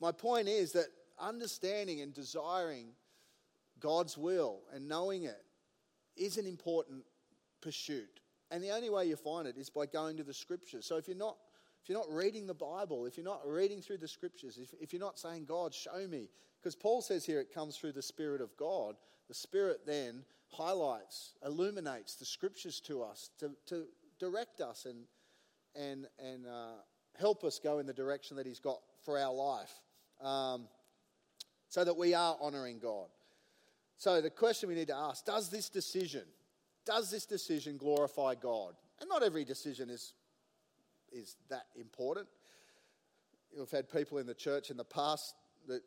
my 0.01 0.11
point 0.11 0.49
is 0.49 0.73
that 0.73 0.87
understanding 1.19 2.01
and 2.01 2.14
desiring 2.14 2.88
God's 3.81 4.17
will 4.17 4.61
and 4.73 4.88
knowing 4.88 5.25
it 5.25 5.43
is 6.17 6.38
an 6.38 6.47
important 6.47 7.05
pursuit. 7.61 8.21
And 8.51 8.62
the 8.62 8.71
only 8.71 8.90
way 8.90 9.07
you 9.07 9.17
find 9.17 9.47
it 9.47 9.57
is 9.57 9.71
by 9.71 9.87
going 9.87 10.17
to 10.17 10.25
the 10.25 10.35
scriptures. 10.35 10.87
So 10.87 10.97
if 10.97 11.09
you're 11.09 11.17
not 11.17 11.37
if 11.83 11.90
you're 11.90 11.99
not 11.99 12.11
reading 12.11 12.47
the 12.47 12.55
Bible, 12.55 13.05
if 13.05 13.19
you're 13.19 13.27
not 13.27 13.43
reading 13.47 13.83
through 13.83 13.99
the 13.99 14.09
scriptures, 14.09 14.57
if, 14.57 14.71
if 14.81 14.95
you're 14.95 15.01
not 15.01 15.19
saying, 15.19 15.45
God, 15.45 15.75
show 15.75 16.09
me, 16.09 16.31
because 16.64 16.74
Paul 16.74 17.03
says 17.03 17.27
here 17.27 17.40
it 17.40 17.53
comes 17.53 17.77
through 17.77 17.92
the 17.92 18.00
Spirit 18.00 18.40
of 18.40 18.57
God, 18.57 18.96
the 19.29 19.35
Spirit 19.35 19.81
then 19.85 20.24
highlights, 20.48 21.35
illuminates 21.44 22.14
the 22.14 22.24
scriptures 22.24 22.81
to 22.81 23.03
us 23.03 23.29
to, 23.38 23.50
to 23.66 23.85
direct 24.18 24.62
us 24.62 24.87
and, 24.87 25.05
and, 25.77 26.07
and 26.18 26.46
uh, 26.46 26.77
help 27.20 27.44
us 27.44 27.61
go 27.62 27.81
in 27.81 27.87
the 27.87 27.92
direction 27.92 28.35
that 28.38 28.46
He's 28.46 28.61
got 28.61 28.81
for 29.05 29.18
our 29.18 29.35
life 29.35 29.72
um, 30.22 30.66
so 31.68 31.85
that 31.85 31.98
we 31.98 32.14
are 32.14 32.35
honoring 32.40 32.79
God. 32.79 33.09
So 33.98 34.22
the 34.22 34.31
question 34.31 34.70
we 34.70 34.74
need 34.74 34.88
to 34.88 34.96
ask 34.96 35.27
does 35.27 35.50
this 35.50 35.68
decision, 35.68 36.24
does 36.87 37.11
this 37.11 37.27
decision 37.27 37.77
glorify 37.77 38.37
God? 38.37 38.72
And 39.03 39.11
not 39.11 39.22
every 39.22 39.44
decision 39.44 39.90
is 39.90 40.14
is 41.12 41.37
that 41.50 41.66
important. 41.79 42.27
We've 43.57 43.70
had 43.70 43.88
people 43.90 44.16
in 44.16 44.27
the 44.27 44.35
church 44.35 44.70
in 44.70 44.79
the 44.79 44.85
past 44.85 45.35
that, 45.68 45.83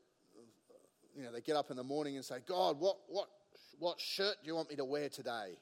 you 1.18 1.24
know, 1.24 1.32
they 1.32 1.42
get 1.42 1.56
up 1.56 1.72
in 1.72 1.78
the 1.78 1.84
morning 1.84 2.16
and 2.16 2.24
say, 2.24 2.36
God, 2.48 2.80
what, 2.80 2.98
what, 3.08 3.28
what 3.80 4.00
shirt 4.00 4.36
do 4.44 4.48
you 4.48 4.56
want 4.56 4.70
me 4.70 4.76
to 4.76 4.86
wear 4.86 5.10
today? 5.10 5.58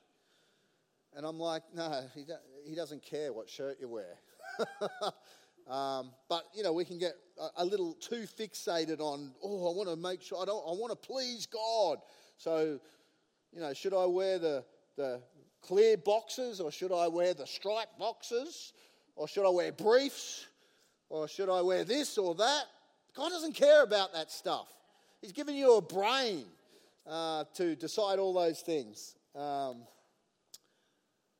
And 1.15 1.25
I'm 1.25 1.39
like, 1.39 1.63
no, 1.73 2.03
he, 2.13 2.25
do, 2.25 2.33
he 2.67 2.75
doesn't 2.75 3.01
care 3.01 3.31
what 3.31 3.49
shirt 3.49 3.77
you 3.79 3.87
wear. 3.87 4.17
um, 5.73 6.11
but, 6.27 6.43
you 6.53 6.61
know, 6.61 6.73
we 6.73 6.83
can 6.83 6.99
get 6.99 7.13
a, 7.39 7.63
a, 7.63 7.65
little 7.65 7.93
too 7.93 8.27
fixated 8.37 8.99
on, 8.99 9.31
oh, 9.41 9.71
I 9.71 9.75
want 9.75 9.87
to 9.87 9.95
make 9.95 10.21
sure, 10.21 10.41
I, 10.41 10.45
don't, 10.45 10.61
I 10.67 10.71
want 10.71 10.91
to 10.91 11.07
please 11.07 11.45
God. 11.45 11.99
So, 12.37 12.77
you 13.53 13.61
know, 13.61 13.73
should 13.73 13.93
I 13.93 14.05
wear 14.05 14.37
the, 14.37 14.65
the 14.97 15.21
clear 15.61 15.95
boxes 15.95 16.59
or 16.59 16.69
should 16.69 16.91
I 16.91 17.07
wear 17.07 17.33
the 17.33 17.47
striped 17.47 17.97
boxes? 17.97 18.73
Or 19.15 19.29
should 19.29 19.47
I 19.47 19.49
wear 19.51 19.71
briefs? 19.71 20.47
Or 21.07 21.29
should 21.29 21.47
I 21.47 21.61
wear 21.61 21.85
this 21.85 22.17
or 22.17 22.35
that? 22.35 22.63
God 23.15 23.29
doesn't 23.29 23.55
care 23.55 23.83
about 23.83 24.11
that 24.11 24.29
stuff. 24.29 24.67
He's 25.21 25.31
given 25.31 25.55
you 25.55 25.77
a 25.77 25.81
brain 25.81 26.45
uh, 27.07 27.45
to 27.55 27.75
decide 27.75 28.19
all 28.19 28.33
those 28.33 28.61
things. 28.61 29.15
Um, 29.35 29.83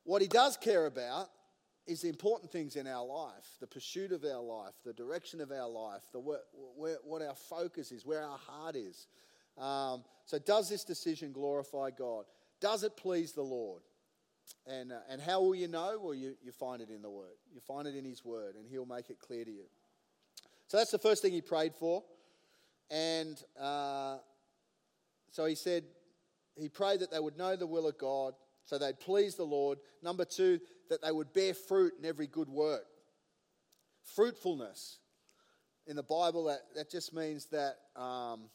what 0.03 0.21
He 0.21 0.27
does 0.27 0.57
care 0.57 0.85
about 0.85 1.29
is 1.88 2.01
the 2.01 2.09
important 2.09 2.51
things 2.51 2.75
in 2.75 2.88
our 2.88 3.05
life 3.05 3.45
the 3.59 3.67
pursuit 3.67 4.11
of 4.11 4.23
our 4.23 4.41
life, 4.41 4.73
the 4.83 4.93
direction 4.93 5.41
of 5.41 5.51
our 5.51 5.69
life, 5.69 6.01
the, 6.11 6.19
where, 6.19 6.39
where, 6.75 6.97
what 7.03 7.21
our 7.21 7.35
focus 7.35 7.91
is, 7.91 8.05
where 8.05 8.23
our 8.23 8.38
heart 8.38 8.75
is. 8.75 9.07
Um, 9.57 10.03
so, 10.25 10.39
does 10.39 10.69
this 10.69 10.83
decision 10.83 11.31
glorify 11.31 11.91
God? 11.91 12.25
Does 12.59 12.83
it 12.83 12.97
please 12.97 13.33
the 13.33 13.43
Lord? 13.43 13.81
And, 14.67 14.91
uh, 14.91 14.99
and 15.09 15.21
how 15.21 15.41
will 15.41 15.55
you 15.55 15.67
know? 15.67 15.99
Well, 16.01 16.13
you, 16.13 16.35
you 16.43 16.51
find 16.51 16.81
it 16.81 16.89
in 16.89 17.01
the 17.01 17.09
Word. 17.09 17.35
You 17.53 17.61
find 17.61 17.88
it 17.88 17.95
in 17.95 18.05
His 18.05 18.23
Word, 18.25 18.55
and 18.55 18.67
He'll 18.69 18.85
make 18.85 19.09
it 19.09 19.19
clear 19.19 19.45
to 19.45 19.51
you. 19.51 19.65
So 20.67 20.77
that's 20.77 20.91
the 20.91 20.99
first 20.99 21.21
thing 21.21 21.31
he 21.31 21.41
prayed 21.41 21.75
for. 21.75 22.03
And 22.89 23.41
uh, 23.60 24.17
so 25.32 25.45
he 25.45 25.56
said, 25.56 25.84
he 26.56 26.69
prayed 26.69 27.02
that 27.02 27.12
they 27.12 27.19
would 27.19 27.38
know 27.38 27.56
the 27.56 27.67
will 27.67 27.88
of 27.88 27.98
God, 27.98 28.34
so 28.63 28.78
they'd 28.78 29.00
please 29.00 29.36
the 29.36 29.43
Lord. 29.43 29.80
Number 30.02 30.26
two, 30.26 30.60
that 30.89 31.02
they 31.02 31.12
would 31.12 31.34
bear 31.34 31.54
fruit 31.54 31.93
in 32.00 32.06
every 32.06 32.28
good 32.28 32.50
work. 32.50 32.86
Fruitfulness. 34.15 35.00
In 35.88 35.95
the 35.95 36.04
Bible, 36.04 36.45
that, 36.45 36.62
that 36.76 36.89
just 36.89 37.13
means 37.13 37.45
that, 37.48 37.78
um, 37.95 38.50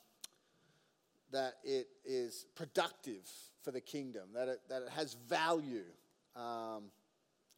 that 1.31 1.55
it 1.63 1.89
is 2.05 2.47
productive 2.57 3.29
for 3.63 3.71
the 3.71 3.81
kingdom, 3.81 4.31
that 4.35 4.49
it, 4.49 4.61
that 4.69 4.83
it 4.83 4.89
has 4.89 5.15
value. 5.29 5.85
Um, 6.35 6.85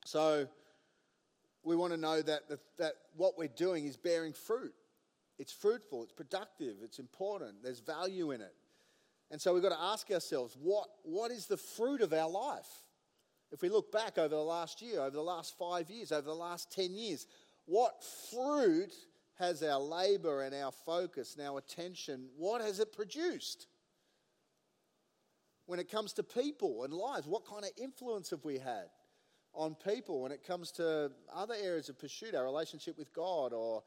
so 0.04 0.46
we 1.62 1.76
want 1.76 1.92
to 1.92 1.96
know 1.96 2.20
that, 2.20 2.48
the, 2.48 2.58
that 2.78 2.94
what 3.16 3.38
we're 3.38 3.48
doing 3.48 3.86
is 3.86 3.96
bearing 3.96 4.32
fruit. 4.32 4.74
It's 5.38 5.52
fruitful, 5.52 6.02
it's 6.02 6.12
productive, 6.12 6.76
it's 6.82 6.98
important, 6.98 7.62
there's 7.62 7.80
value 7.80 8.30
in 8.30 8.40
it. 8.40 8.54
And 9.30 9.40
so 9.40 9.54
we've 9.54 9.62
got 9.62 9.70
to 9.70 9.80
ask 9.80 10.10
ourselves 10.10 10.56
what, 10.60 10.88
what 11.04 11.30
is 11.30 11.46
the 11.46 11.56
fruit 11.56 12.02
of 12.02 12.12
our 12.12 12.28
life? 12.28 12.68
If 13.50 13.62
we 13.62 13.68
look 13.68 13.90
back 13.90 14.18
over 14.18 14.28
the 14.28 14.36
last 14.36 14.82
year, 14.82 15.00
over 15.00 15.10
the 15.10 15.22
last 15.22 15.56
five 15.58 15.90
years, 15.90 16.12
over 16.12 16.26
the 16.26 16.34
last 16.34 16.70
10 16.72 16.94
years, 16.94 17.26
what 17.66 18.02
fruit 18.30 18.92
has 19.38 19.62
our 19.62 19.78
labor 19.78 20.42
and 20.42 20.54
our 20.54 20.72
focus 20.72 21.36
and 21.36 21.46
our 21.46 21.58
attention, 21.58 22.28
what 22.36 22.60
has 22.60 22.80
it 22.80 22.92
produced? 22.92 23.66
When 25.66 25.78
it 25.78 25.90
comes 25.90 26.12
to 26.14 26.22
people 26.22 26.84
and 26.84 26.92
lives, 26.92 27.26
what 27.26 27.46
kind 27.46 27.64
of 27.64 27.70
influence 27.82 28.30
have 28.30 28.44
we 28.44 28.58
had 28.58 28.88
on 29.54 29.74
people 29.74 30.22
when 30.22 30.32
it 30.32 30.46
comes 30.46 30.70
to 30.72 31.10
other 31.34 31.54
areas 31.62 31.88
of 31.88 31.98
pursuit, 31.98 32.34
our 32.34 32.44
relationship 32.44 32.98
with 32.98 33.12
God 33.12 33.52
or 33.52 33.82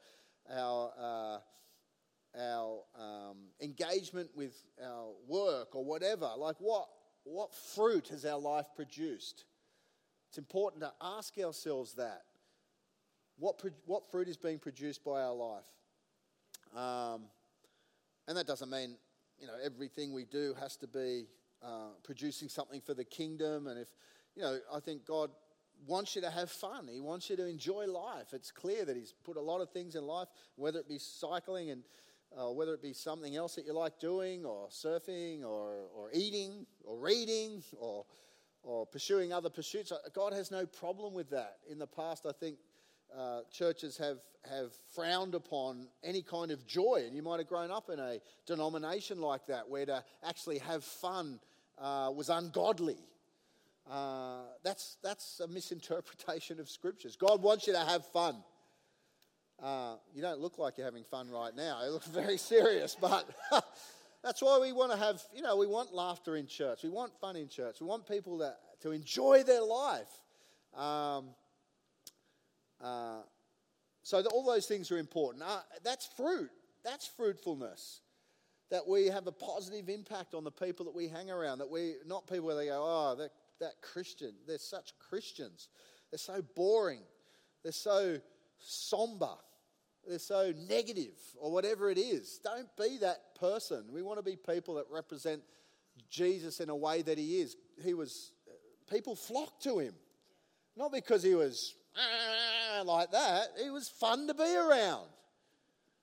our, 0.52 0.92
uh, 0.98 1.38
our 2.38 2.82
um, 2.98 3.36
engagement 3.60 4.30
with 4.34 4.62
our 4.82 5.12
work 5.26 5.74
or 5.74 5.84
whatever. 5.84 6.30
Like, 6.36 6.56
what, 6.58 6.88
what 7.24 7.54
fruit 7.54 8.08
has 8.08 8.24
our 8.24 8.38
life 8.38 8.66
produced? 8.74 9.44
It's 10.28 10.38
important 10.38 10.82
to 10.82 10.92
ask 11.00 11.36
ourselves 11.38 11.94
that. 11.94 12.22
What, 13.38 13.62
what 13.84 14.10
fruit 14.10 14.28
is 14.28 14.36
being 14.36 14.58
produced 14.58 15.04
by 15.04 15.22
our 15.22 15.34
life? 15.34 15.64
Um, 16.74 17.22
and 18.26 18.36
that 18.36 18.46
doesn't 18.46 18.70
mean, 18.70 18.96
you 19.38 19.46
know, 19.46 19.54
everything 19.62 20.12
we 20.12 20.24
do 20.24 20.54
has 20.58 20.76
to 20.78 20.86
be 20.86 21.26
uh, 21.62 21.90
producing 22.02 22.48
something 22.48 22.80
for 22.80 22.94
the 22.94 23.04
kingdom. 23.04 23.66
And 23.66 23.78
if, 23.78 23.88
you 24.34 24.42
know, 24.42 24.58
I 24.74 24.80
think 24.80 25.06
God 25.06 25.30
wants 25.86 26.14
you 26.14 26.22
to 26.22 26.30
have 26.30 26.50
fun. 26.50 26.88
He 26.88 27.00
wants 27.00 27.28
you 27.30 27.36
to 27.36 27.46
enjoy 27.46 27.86
life. 27.86 28.32
It's 28.32 28.50
clear 28.50 28.84
that 28.84 28.96
He's 28.96 29.14
put 29.24 29.36
a 29.36 29.40
lot 29.40 29.60
of 29.60 29.70
things 29.70 29.94
in 29.94 30.04
life, 30.04 30.28
whether 30.56 30.78
it 30.78 30.88
be 30.88 30.98
cycling 30.98 31.70
and 31.70 31.82
uh, 32.36 32.50
whether 32.50 32.74
it 32.74 32.82
be 32.82 32.92
something 32.92 33.36
else 33.36 33.54
that 33.54 33.66
you 33.66 33.72
like 33.72 33.98
doing, 33.98 34.44
or 34.44 34.68
surfing, 34.68 35.44
or, 35.44 35.86
or 35.94 36.10
eating, 36.12 36.66
or 36.84 36.98
reading, 36.98 37.62
or, 37.78 38.04
or 38.62 38.84
pursuing 38.84 39.32
other 39.32 39.48
pursuits. 39.48 39.92
Uh, 39.92 39.98
God 40.12 40.32
has 40.32 40.50
no 40.50 40.66
problem 40.66 41.14
with 41.14 41.30
that. 41.30 41.58
In 41.70 41.78
the 41.78 41.86
past, 41.86 42.26
I 42.26 42.32
think 42.32 42.58
uh, 43.16 43.40
churches 43.50 43.96
have, 43.98 44.18
have 44.50 44.72
frowned 44.94 45.34
upon 45.34 45.86
any 46.02 46.22
kind 46.22 46.50
of 46.50 46.66
joy, 46.66 47.04
and 47.06 47.14
you 47.14 47.22
might 47.22 47.38
have 47.38 47.48
grown 47.48 47.70
up 47.70 47.90
in 47.90 47.98
a 47.98 48.18
denomination 48.46 49.20
like 49.20 49.46
that 49.46 49.68
where 49.68 49.86
to 49.86 50.04
actually 50.26 50.58
have 50.58 50.84
fun 50.84 51.40
uh, 51.78 52.10
was 52.14 52.28
ungodly. 52.28 52.98
Uh, 53.90 54.42
that's, 54.64 54.96
that's 55.02 55.40
a 55.40 55.48
misinterpretation 55.48 56.58
of 56.58 56.68
scriptures. 56.68 57.16
God 57.16 57.42
wants 57.42 57.66
you 57.66 57.72
to 57.72 57.78
have 57.78 58.04
fun. 58.06 58.36
Uh, 59.62 59.94
you 60.12 60.20
don't 60.20 60.40
look 60.40 60.58
like 60.58 60.76
you're 60.76 60.84
having 60.84 61.04
fun 61.04 61.30
right 61.30 61.54
now. 61.54 61.82
You 61.84 61.90
look 61.90 62.04
very 62.04 62.36
serious, 62.36 62.96
but 63.00 63.28
that's 64.22 64.42
why 64.42 64.58
we 64.58 64.72
want 64.72 64.92
to 64.92 64.98
have, 64.98 65.22
you 65.34 65.40
know, 65.40 65.56
we 65.56 65.66
want 65.66 65.94
laughter 65.94 66.36
in 66.36 66.46
church. 66.46 66.82
We 66.82 66.90
want 66.90 67.12
fun 67.20 67.36
in 67.36 67.48
church. 67.48 67.76
We 67.80 67.86
want 67.86 68.08
people 68.08 68.38
to, 68.38 68.54
to 68.82 68.90
enjoy 68.90 69.44
their 69.44 69.62
life. 69.62 70.10
Um, 70.74 71.28
uh, 72.82 73.20
so 74.02 74.22
all 74.32 74.44
those 74.44 74.66
things 74.66 74.90
are 74.90 74.98
important. 74.98 75.44
Uh, 75.44 75.60
that's 75.82 76.06
fruit. 76.16 76.50
That's 76.84 77.06
fruitfulness. 77.06 78.00
That 78.70 78.86
we 78.86 79.06
have 79.06 79.26
a 79.26 79.32
positive 79.32 79.88
impact 79.88 80.34
on 80.34 80.44
the 80.44 80.50
people 80.50 80.84
that 80.86 80.94
we 80.94 81.08
hang 81.08 81.30
around. 81.30 81.58
That 81.58 81.70
we're 81.70 81.94
not 82.04 82.26
people 82.26 82.46
where 82.46 82.56
they 82.56 82.66
go, 82.66 82.82
oh, 82.84 83.14
that 83.16 83.30
that 83.60 83.80
Christian. 83.82 84.32
They're 84.46 84.58
such 84.58 84.92
Christians. 84.98 85.68
They're 86.10 86.18
so 86.18 86.42
boring. 86.54 87.02
They're 87.62 87.72
so 87.72 88.20
somber. 88.58 89.34
They're 90.06 90.18
so 90.18 90.52
negative, 90.68 91.18
or 91.36 91.50
whatever 91.50 91.90
it 91.90 91.98
is. 91.98 92.38
Don't 92.44 92.68
be 92.76 92.98
that 92.98 93.34
person. 93.40 93.84
We 93.92 94.02
want 94.02 94.18
to 94.18 94.22
be 94.22 94.36
people 94.36 94.74
that 94.74 94.84
represent 94.90 95.42
Jesus 96.08 96.60
in 96.60 96.70
a 96.70 96.76
way 96.76 97.02
that 97.02 97.18
he 97.18 97.40
is. 97.40 97.56
He 97.82 97.92
was, 97.92 98.30
people 98.88 99.16
flocked 99.16 99.64
to 99.64 99.80
him. 99.80 99.94
Not 100.76 100.92
because 100.92 101.22
he 101.24 101.34
was 101.34 101.74
like 102.84 103.10
that, 103.10 103.48
he 103.60 103.70
was 103.70 103.88
fun 103.88 104.28
to 104.28 104.34
be 104.34 104.54
around. 104.54 105.08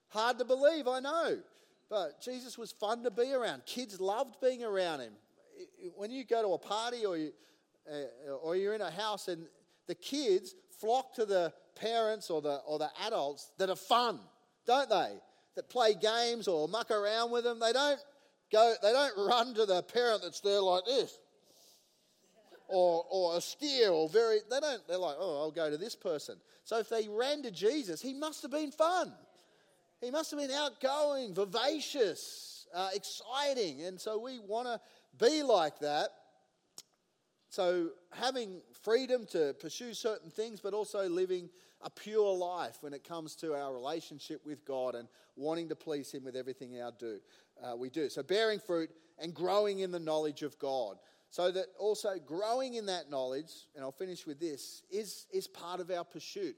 Hard 0.10 0.38
to 0.40 0.46
believe, 0.46 0.88
I 0.88 1.00
know. 1.00 1.40
But 1.90 2.22
Jesus 2.22 2.58
was 2.58 2.72
fun 2.72 3.04
to 3.04 3.12
be 3.12 3.34
around. 3.34 3.66
Kids 3.66 4.02
loved 4.02 4.36
being 4.42 4.64
around 4.64 5.00
him 5.00 5.14
when 5.96 6.12
you 6.12 6.24
go 6.24 6.42
to 6.42 6.50
a 6.50 6.58
party 6.58 7.06
or, 7.06 7.18
you, 7.18 7.32
uh, 7.92 8.32
or 8.42 8.56
you're 8.56 8.74
in 8.74 8.82
a 8.82 8.92
house 8.92 9.28
and 9.28 9.46
the 9.88 9.96
kids 9.96 10.56
flock 10.80 11.14
to 11.16 11.26
the 11.26 11.54
parents 11.76 12.30
or 12.30 12.42
the, 12.42 12.56
or 12.68 12.80
the 12.80 12.90
adults 13.06 13.52
that 13.58 13.70
are 13.70 13.76
fun, 13.76 14.20
don't 14.66 14.90
they? 14.90 15.12
That 15.56 15.70
play 15.70 15.94
games 15.94 16.48
or 16.48 16.68
muck 16.68 16.92
around 16.92 17.32
with 17.32 17.44
them. 17.44 17.60
They 17.60 17.74
don't 17.74 18.00
go, 18.52 18.74
they 18.82 18.92
don't 18.92 19.28
run 19.28 19.54
to 19.56 19.66
the 19.66 19.84
parent 19.84 20.22
that's 20.24 20.40
there 20.42 20.62
like 20.62 20.86
this. 20.86 21.18
Or, 22.70 23.06
or 23.12 23.38
a 23.38 23.42
steer 23.42 23.90
or 23.90 24.10
very 24.10 24.40
they 24.50 24.60
don't 24.60 24.88
they're 24.88 24.98
like 24.98 25.18
oh 25.20 25.42
i'll 25.42 25.52
go 25.52 25.70
to 25.70 25.78
this 25.78 25.96
person 25.96 26.38
so 26.64 26.80
if 26.80 26.90
they 26.90 27.08
ran 27.08 27.44
to 27.44 27.52
jesus 27.52 28.02
he 28.02 28.14
must 28.14 28.42
have 28.42 28.52
been 28.52 28.72
fun 28.72 29.14
he 30.02 30.10
must 30.10 30.32
have 30.32 30.40
been 30.40 30.50
outgoing 30.50 31.36
vivacious 31.36 32.66
uh, 32.74 32.90
exciting 32.96 33.84
and 33.84 34.00
so 34.00 34.18
we 34.18 34.40
want 34.40 34.68
to 34.68 34.80
be 35.20 35.44
like 35.44 35.80
that. 35.80 36.10
So, 37.50 37.90
having 38.12 38.62
freedom 38.82 39.28
to 39.28 39.54
pursue 39.60 39.94
certain 39.94 40.32
things, 40.32 40.60
but 40.60 40.74
also 40.74 41.08
living 41.08 41.50
a 41.82 41.90
pure 41.90 42.36
life 42.36 42.78
when 42.82 42.94
it 42.94 43.04
comes 43.04 43.36
to 43.36 43.54
our 43.54 43.72
relationship 43.72 44.42
with 44.44 44.66
God 44.66 44.96
and 44.96 45.08
wanting 45.36 45.70
to 45.70 45.76
please 45.76 46.12
Him 46.12 46.24
with 46.24 46.36
everything 46.36 46.82
our 46.82 46.92
do, 46.98 47.20
uh, 47.64 47.76
we 47.76 47.90
do. 47.92 48.10
So, 48.10 48.24
bearing 48.24 48.60
fruit 48.60 48.90
and 49.20 49.36
growing 49.36 49.80
in 49.80 49.92
the 49.92 50.00
knowledge 50.00 50.42
of 50.42 50.58
God. 50.58 50.98
So, 51.30 51.52
that 51.52 51.68
also 51.78 52.16
growing 52.26 52.74
in 52.74 52.88
that 52.88 53.12
knowledge, 53.12 53.52
and 53.76 53.84
I'll 53.84 53.92
finish 53.92 54.26
with 54.26 54.40
this, 54.40 54.82
is, 54.90 55.28
is 55.32 55.48
part 55.48 55.80
of 55.80 55.92
our 55.92 56.04
pursuit. 56.04 56.56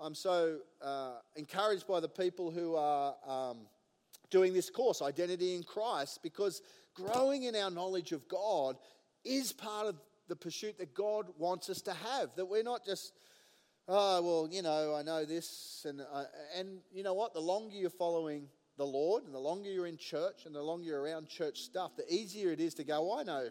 I'm 0.00 0.14
so 0.14 0.58
uh, 0.80 1.16
encouraged 1.36 1.86
by 1.86 2.00
the 2.00 2.08
people 2.08 2.50
who 2.50 2.74
are 2.74 3.14
um, 3.26 3.58
doing 4.30 4.54
this 4.54 4.70
course, 4.70 5.02
Identity 5.02 5.54
in 5.54 5.62
Christ, 5.62 6.20
because 6.22 6.62
growing 6.94 7.44
in 7.44 7.56
our 7.56 7.70
knowledge 7.70 8.12
of 8.12 8.26
God 8.28 8.76
is 9.24 9.52
part 9.52 9.86
of 9.86 9.96
the 10.28 10.36
pursuit 10.36 10.78
that 10.78 10.94
God 10.94 11.26
wants 11.38 11.68
us 11.70 11.82
to 11.82 11.92
have. 11.92 12.34
That 12.36 12.46
we're 12.46 12.62
not 12.62 12.84
just, 12.84 13.12
oh, 13.88 14.22
well, 14.22 14.48
you 14.50 14.62
know, 14.62 14.94
I 14.94 15.02
know 15.02 15.24
this. 15.24 15.86
And, 15.88 16.00
uh, 16.00 16.24
and 16.56 16.78
you 16.92 17.02
know 17.02 17.14
what? 17.14 17.34
The 17.34 17.40
longer 17.40 17.76
you're 17.76 17.90
following 17.90 18.48
the 18.78 18.86
Lord 18.86 19.24
and 19.24 19.34
the 19.34 19.38
longer 19.38 19.70
you're 19.70 19.86
in 19.86 19.98
church 19.98 20.46
and 20.46 20.54
the 20.54 20.62
longer 20.62 20.86
you're 20.86 21.02
around 21.02 21.28
church 21.28 21.60
stuff, 21.60 21.96
the 21.96 22.12
easier 22.12 22.50
it 22.52 22.60
is 22.60 22.74
to 22.74 22.84
go, 22.84 23.18
I 23.18 23.22
know, 23.22 23.48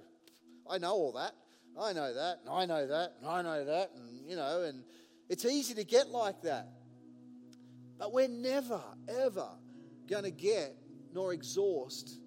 I 0.70 0.78
know 0.78 0.94
all 0.94 1.12
that. 1.14 1.34
I 1.80 1.94
know 1.94 2.14
that, 2.14 2.40
and 2.42 2.50
I 2.50 2.66
know 2.66 2.86
that, 2.88 3.14
and 3.20 3.30
I 3.30 3.42
know 3.42 3.64
that, 3.64 3.92
and 3.96 4.30
you 4.30 4.36
know, 4.36 4.64
and 4.64 4.84
it's 5.30 5.46
easy 5.46 5.74
to 5.76 5.84
get 5.84 6.10
like 6.10 6.42
that. 6.42 6.68
But 7.98 8.12
we're 8.12 8.28
never, 8.28 8.82
ever 9.08 9.48
going 10.10 10.24
to 10.24 10.32
get 10.32 10.76
nor 11.14 11.34
exhaust 11.34 12.20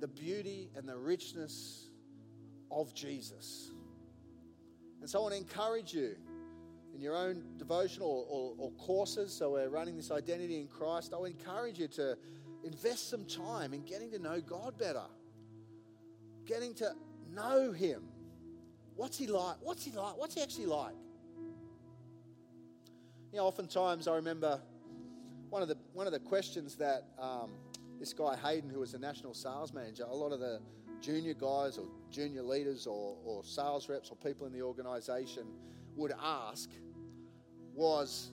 the 0.00 0.08
beauty 0.08 0.70
and 0.76 0.88
the 0.88 0.96
richness 0.96 1.88
of 2.70 2.94
Jesus. 2.94 3.70
And 5.00 5.08
so 5.08 5.18
I 5.18 5.22
want 5.22 5.34
to 5.34 5.40
encourage 5.40 5.94
you 5.94 6.16
in 6.94 7.00
your 7.00 7.16
own 7.16 7.42
devotional 7.58 8.26
or, 8.30 8.54
or, 8.58 8.70
or, 8.70 8.70
courses. 8.72 9.32
So 9.32 9.52
we're 9.52 9.68
running 9.68 9.96
this 9.96 10.10
identity 10.10 10.58
in 10.60 10.66
Christ. 10.66 11.12
I 11.14 11.18
would 11.18 11.30
encourage 11.30 11.78
you 11.78 11.88
to 11.88 12.16
invest 12.64 13.10
some 13.10 13.24
time 13.26 13.74
in 13.74 13.82
getting 13.82 14.10
to 14.12 14.18
know 14.18 14.40
God 14.40 14.78
better, 14.78 15.04
getting 16.46 16.74
to 16.74 16.92
know 17.32 17.72
Him. 17.72 18.02
What's 18.94 19.18
He 19.18 19.26
like? 19.26 19.56
What's 19.60 19.84
He 19.84 19.92
like? 19.92 20.16
What's 20.16 20.34
He 20.34 20.42
actually 20.42 20.66
like? 20.66 20.94
You 23.32 23.38
know, 23.38 23.44
oftentimes 23.46 24.08
I 24.08 24.16
remember 24.16 24.60
one 25.50 25.60
of 25.62 25.68
the 25.68 25.76
one 25.92 26.06
of 26.06 26.12
the 26.12 26.18
questions 26.18 26.76
that 26.76 27.04
um, 27.18 27.50
this 27.98 28.12
guy 28.12 28.36
Hayden, 28.36 28.70
who 28.70 28.80
was 28.80 28.94
a 28.94 28.98
national 28.98 29.34
sales 29.34 29.72
manager, 29.72 30.04
a 30.08 30.14
lot 30.14 30.32
of 30.32 30.40
the 30.40 30.60
junior 31.00 31.34
guys 31.34 31.78
or 31.78 31.86
junior 32.10 32.42
leaders 32.42 32.86
or, 32.86 33.16
or 33.24 33.44
sales 33.44 33.88
reps 33.88 34.10
or 34.10 34.16
people 34.16 34.46
in 34.46 34.52
the 34.52 34.62
organization 34.62 35.44
would 35.94 36.12
ask 36.22 36.70
was 37.74 38.30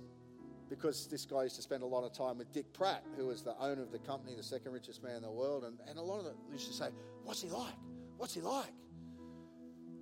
because 0.69 1.07
this 1.07 1.25
guy 1.25 1.43
used 1.43 1.55
to 1.55 1.61
spend 1.61 1.83
a 1.83 1.85
lot 1.85 2.03
of 2.03 2.13
time 2.13 2.37
with 2.37 2.51
Dick 2.51 2.71
Pratt, 2.73 3.03
who 3.17 3.27
was 3.27 3.43
the 3.43 3.55
owner 3.59 3.81
of 3.81 3.91
the 3.91 3.99
company, 3.99 4.35
the 4.35 4.43
second 4.43 4.71
richest 4.71 5.03
man 5.03 5.17
in 5.17 5.21
the 5.21 5.31
world. 5.31 5.65
And, 5.65 5.77
and 5.87 5.99
a 5.99 6.01
lot 6.01 6.19
of 6.19 6.25
them 6.25 6.35
used 6.51 6.67
to 6.67 6.73
say, 6.73 6.89
What's 7.23 7.41
he 7.41 7.49
like? 7.49 7.75
What's 8.17 8.33
he 8.33 8.41
like? 8.41 8.73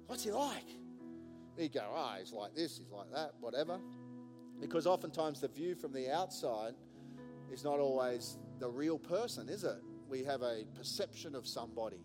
What's 0.08 0.24
he 0.24 0.32
like? 0.32 0.68
He'd 1.58 1.74
go, 1.74 1.82
Oh, 1.94 2.16
he's 2.20 2.32
like 2.32 2.56
this, 2.56 2.78
he's 2.78 2.92
like 2.92 3.12
that, 3.12 3.34
whatever. 3.40 3.80
Because 4.60 4.86
oftentimes 4.86 5.42
the 5.42 5.48
view 5.48 5.76
from 5.76 5.92
the 5.92 6.10
outside 6.10 6.74
is 7.52 7.64
not 7.64 7.80
always 7.80 8.38
the 8.60 8.70
real 8.70 8.98
person, 8.98 9.50
is 9.50 9.64
it? 9.64 9.78
We 10.10 10.24
have 10.24 10.42
a 10.42 10.64
perception 10.76 11.36
of 11.36 11.48
somebody. 11.48 12.02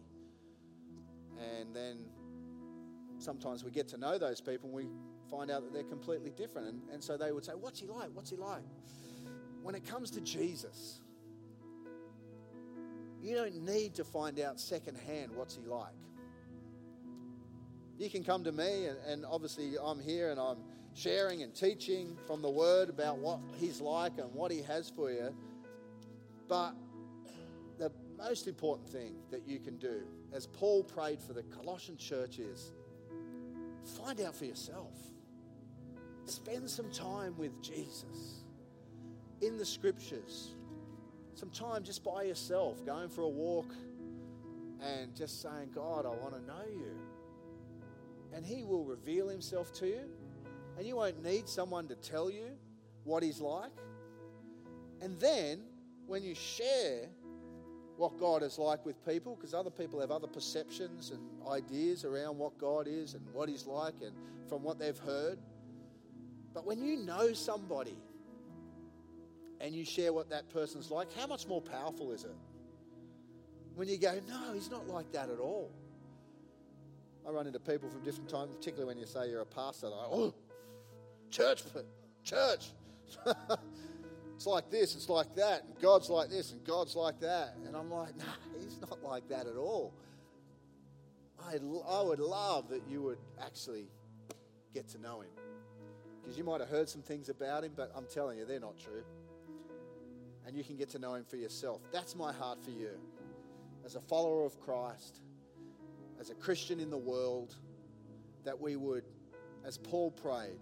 And 1.39 1.75
then 1.75 1.99
sometimes 3.19 3.65
we 3.65 3.71
get 3.71 3.89
to 3.89 3.99
know 3.99 4.19
those 4.19 4.41
people 4.41 4.69
and 4.69 4.75
we 4.75 4.87
find 5.31 5.51
out 5.51 5.63
that 5.63 5.73
they're 5.73 5.85
completely 5.85 6.31
different. 6.31 6.69
And, 6.69 6.81
and 6.93 7.03
so 7.03 7.17
they 7.17 7.33
would 7.33 7.45
say, 7.45 7.53
What's 7.53 7.81
he 7.81 7.87
like? 7.87 8.11
What's 8.15 8.31
he 8.31 8.37
like? 8.37 8.63
When 9.63 9.75
it 9.75 9.85
comes 9.85 10.11
to 10.13 10.21
Jesus, 10.21 11.01
you 13.21 13.35
don't 13.35 13.65
need 13.65 13.95
to 13.95 14.05
find 14.05 14.39
out 14.39 14.61
secondhand 14.61 15.33
what's 15.35 15.57
he 15.57 15.63
like. 15.63 15.93
You 17.99 18.11
can 18.11 18.23
come 18.23 18.45
to 18.45 18.53
me, 18.53 18.87
and, 18.87 18.99
and 19.09 19.25
obviously 19.25 19.73
I'm 19.83 19.99
here 19.99 20.31
and 20.31 20.39
I'm 20.39 20.59
sharing 20.97 21.43
and 21.43 21.55
teaching 21.55 22.17
from 22.27 22.41
the 22.41 22.49
Word 22.49 22.89
about 22.89 23.19
what 23.19 23.39
He's 23.59 23.81
like 23.81 24.19
and 24.19 24.33
what 24.33 24.51
He 24.51 24.63
has 24.63 24.91
for 24.91 25.11
you. 25.11 25.35
But 26.49 26.75
the 27.79 27.93
most 28.17 28.49
important 28.49 28.89
thing 28.89 29.15
that 29.31 29.47
you 29.47 29.59
can 29.59 29.77
do, 29.77 30.03
as 30.33 30.47
Paul 30.47 30.83
prayed 30.83 31.21
for 31.21 31.35
the 31.35 31.43
Colossian 31.45 31.99
church, 31.99 32.39
is 32.39 32.73
find 34.03 34.21
out 34.21 34.35
for 34.35 34.47
yourself. 34.47 34.95
Spend 36.25 36.69
some 36.69 36.91
time 36.91 37.37
with 37.37 37.63
Jesus 37.63 38.45
in 39.43 39.59
the 39.59 39.67
scriptures. 39.67 40.55
Some 41.35 41.51
time 41.51 41.85
just 41.85 42.03
by 42.03 42.23
yourself, 42.23 42.85
going 42.87 43.11
for 43.11 43.21
a 43.23 43.29
walk 43.29 43.71
and 44.81 45.15
just 45.15 45.43
saying, 45.43 45.71
God, 45.75 46.07
I 46.07 46.09
want 46.09 46.35
to 46.35 46.41
know 46.47 46.65
you. 46.67 46.97
And 48.33 48.45
He 48.45 48.65
will 48.65 48.85
reveal 48.85 49.29
Himself 49.29 49.73
to 49.75 49.87
you. 49.87 50.09
And 50.77 50.87
you 50.87 50.97
won't 50.97 51.23
need 51.23 51.49
someone 51.49 51.89
to 51.89 51.95
tell 51.95 52.31
you 52.31 52.51
what 53.05 53.23
He's 53.23 53.41
like. 53.41 53.71
And 55.01 55.19
then 55.21 55.61
when 56.07 56.23
you 56.23 56.35
share 56.35 57.09
what 57.97 58.19
God 58.19 58.43
is 58.43 58.59
like 58.59 58.85
with 58.85 59.05
people, 59.07 59.37
because 59.37 59.55
other 59.55 59.71
people 59.71 60.01
have 60.01 60.11
other 60.11 60.27
perceptions 60.27 61.11
and 61.11 61.21
ideas 61.51 62.05
around 62.05 62.37
what 62.37 62.59
God 62.59 62.87
is 62.89 63.15
and 63.15 63.23
what 63.33 63.49
He's 63.49 63.67
like, 63.67 63.95
and 64.03 64.13
from 64.49 64.63
what 64.63 64.79
they've 64.79 64.99
heard. 64.99 65.39
But 66.55 66.67
when 66.67 66.83
you 66.83 66.97
know 66.97 67.33
somebody 67.33 67.99
and 69.61 69.75
you 69.75 69.85
share 69.85 70.13
what 70.13 70.31
that 70.31 70.49
person's 70.51 70.91
like, 70.91 71.13
how 71.15 71.27
much 71.27 71.47
more 71.47 71.61
powerful 71.61 72.13
is 72.13 72.25
it? 72.25 72.37
When 73.75 73.89
you 73.89 73.99
go, 73.99 74.19
no, 74.27 74.55
he's 74.55 74.71
not 74.71 74.89
like 74.89 75.13
that 75.13 75.29
at 75.29 75.39
all. 75.39 75.71
I 77.27 77.31
run 77.31 77.47
into 77.47 77.61
people 77.61 77.91
from 77.91 78.03
different 78.03 78.31
times, 78.31 78.55
particularly 78.57 78.87
when 78.87 78.99
you 78.99 79.07
say 79.07 79.29
you're 79.29 79.43
a 79.43 79.47
pastor. 79.47 79.89
Like, 79.89 80.09
oh, 80.11 80.35
church, 81.31 81.63
church. 82.25 82.71
it's 84.35 84.47
like 84.47 84.71
this, 84.71 84.95
it's 84.95 85.09
like 85.09 85.35
that, 85.37 85.65
and 85.65 85.81
God's 85.81 86.09
like 86.09 86.29
this, 86.31 86.53
and 86.53 86.65
God's 86.65 86.97
like 86.97 87.21
that. 87.21 87.55
And 87.67 87.77
I'm 87.77 87.91
like, 87.91 88.17
no, 88.17 88.25
nah, 88.25 88.61
he's 88.61 88.81
not 88.81 89.03
like 89.03 89.29
that 89.29 89.47
at 89.47 89.57
all. 89.57 89.93
I, 91.47 91.59
I 91.89 92.03
would 92.03 92.19
love 92.19 92.69
that 92.71 92.83
you 92.89 93.03
would 93.03 93.19
actually 93.41 93.87
get 94.75 94.89
to 94.89 94.99
know 94.99 95.21
him. 95.21 95.31
Because 96.23 96.37
you 96.37 96.45
might 96.45 96.61
have 96.61 96.69
heard 96.69 96.89
some 96.89 97.03
things 97.03 97.29
about 97.29 97.65
him, 97.65 97.73
but 97.77 97.93
I'm 97.95 98.07
telling 98.13 98.39
you, 98.39 98.45
they're 98.45 98.59
not 98.59 98.79
true. 98.79 99.05
And 100.47 100.57
you 100.57 100.65
can 100.65 100.77
get 100.77 100.89
to 100.91 100.99
know 100.99 101.15
him 101.15 101.25
for 101.25 101.37
yourself. 101.37 101.81
That's 101.93 102.17
my 102.17 102.33
heart 102.33 102.63
for 102.65 102.71
you. 102.71 102.91
As 103.85 103.95
a 103.95 104.01
follower 104.01 104.45
of 104.45 104.61
Christ, 104.61 105.21
as 106.21 106.31
a 106.31 106.35
Christian 106.35 106.81
in 106.81 106.91
the 106.91 106.99
world, 106.99 107.55
that 108.45 108.61
we 108.61 108.77
would, 108.77 109.05
as 109.65 109.79
Paul 109.79 110.11
prayed, 110.11 110.59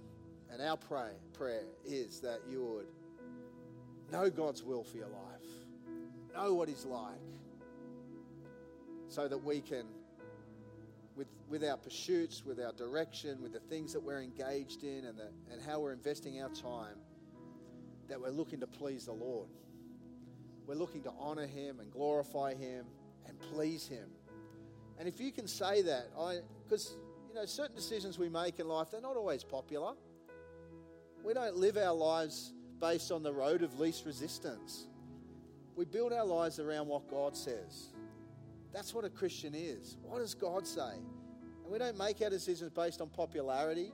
and 0.52 0.62
our 0.62 0.76
pray, 0.76 1.12
prayer 1.32 1.64
is 1.84 2.20
that 2.20 2.40
you 2.48 2.64
would 2.64 2.86
know 4.12 4.30
God's 4.30 4.62
will 4.62 4.84
for 4.84 4.96
your 4.96 5.08
life, 5.08 5.48
know 6.34 6.54
what 6.54 6.68
He's 6.68 6.84
like, 6.84 7.18
so 9.08 9.28
that 9.28 9.38
we 9.38 9.60
can 9.60 9.86
with, 11.16 11.28
with 11.48 11.64
our 11.64 11.76
pursuits, 11.76 12.44
with 12.44 12.60
our 12.60 12.72
direction, 12.72 13.40
with 13.42 13.52
the 13.52 13.60
things 13.60 13.92
that 13.92 14.00
we're 14.00 14.20
engaged 14.20 14.82
in, 14.82 15.04
and, 15.04 15.18
the, 15.18 15.28
and 15.52 15.62
how 15.62 15.80
we're 15.80 15.92
investing 15.92 16.40
our 16.40 16.48
time, 16.48 16.96
that 18.08 18.20
we're 18.20 18.30
looking 18.30 18.60
to 18.60 18.66
please 18.66 19.06
the 19.06 19.12
Lord. 19.12 19.48
We're 20.66 20.74
looking 20.74 21.02
to 21.02 21.12
honor 21.18 21.46
Him 21.46 21.80
and 21.80 21.90
glorify 21.90 22.54
Him 22.54 22.86
and 23.28 23.38
please 23.52 23.86
Him. 23.86 24.08
And 24.98 25.08
if 25.08 25.20
you 25.20 25.32
can 25.32 25.46
say 25.46 25.82
that, 25.82 26.08
I 26.18 26.38
because 26.64 26.96
you 27.28 27.34
know 27.34 27.44
certain 27.44 27.74
decisions 27.74 28.18
we 28.18 28.28
make 28.28 28.58
in 28.60 28.68
life, 28.68 28.88
they're 28.90 29.00
not 29.00 29.16
always 29.16 29.44
popular. 29.44 29.92
We 31.24 31.32
don't 31.32 31.56
live 31.56 31.78
our 31.78 31.94
lives 31.94 32.52
based 32.80 33.10
on 33.10 33.22
the 33.22 33.32
road 33.32 33.62
of 33.62 33.80
least 33.80 34.04
resistance. 34.04 34.88
We 35.74 35.86
build 35.86 36.12
our 36.12 36.24
lives 36.24 36.60
around 36.60 36.86
what 36.86 37.08
God 37.08 37.34
says. 37.34 37.88
That's 38.72 38.92
what 38.92 39.04
a 39.04 39.08
Christian 39.08 39.54
is. 39.54 39.96
What 40.02 40.18
does 40.18 40.34
God 40.34 40.66
say? 40.66 40.92
And 41.62 41.72
we 41.72 41.78
don't 41.78 41.96
make 41.96 42.20
our 42.20 42.28
decisions 42.28 42.70
based 42.70 43.00
on 43.00 43.08
popularity, 43.08 43.90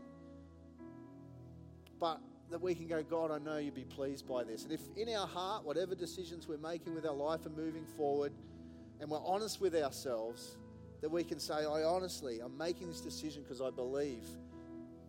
but 2.01 2.21
that 2.51 2.61
we 2.61 2.75
can 2.75 2.89
go, 2.89 3.01
God, 3.03 3.31
I 3.31 3.39
know 3.39 3.59
you'd 3.59 3.75
be 3.75 3.85
pleased 3.85 4.27
by 4.27 4.43
this. 4.43 4.65
And 4.65 4.73
if 4.73 4.81
in 4.97 5.15
our 5.15 5.27
heart, 5.27 5.65
whatever 5.65 5.95
decisions 5.95 6.49
we're 6.49 6.59
making 6.59 6.97
with 6.97 7.07
our 7.07 7.15
life 7.15 7.47
are 7.47 7.51
moving 7.51 7.87
forward, 7.97 8.33
and 9.01 9.09
we're 9.09 9.25
honest 9.25 9.61
with 9.61 9.77
ourselves, 9.77 10.57
that 11.01 11.09
we 11.09 11.23
can 11.23 11.39
say, 11.39 11.55
I 11.55 11.85
honestly, 11.85 12.41
I'm 12.41 12.59
making 12.59 12.89
this 12.89 13.01
decision 13.01 13.45
because 13.45 13.61
I 13.61 13.71
believe 13.71 14.25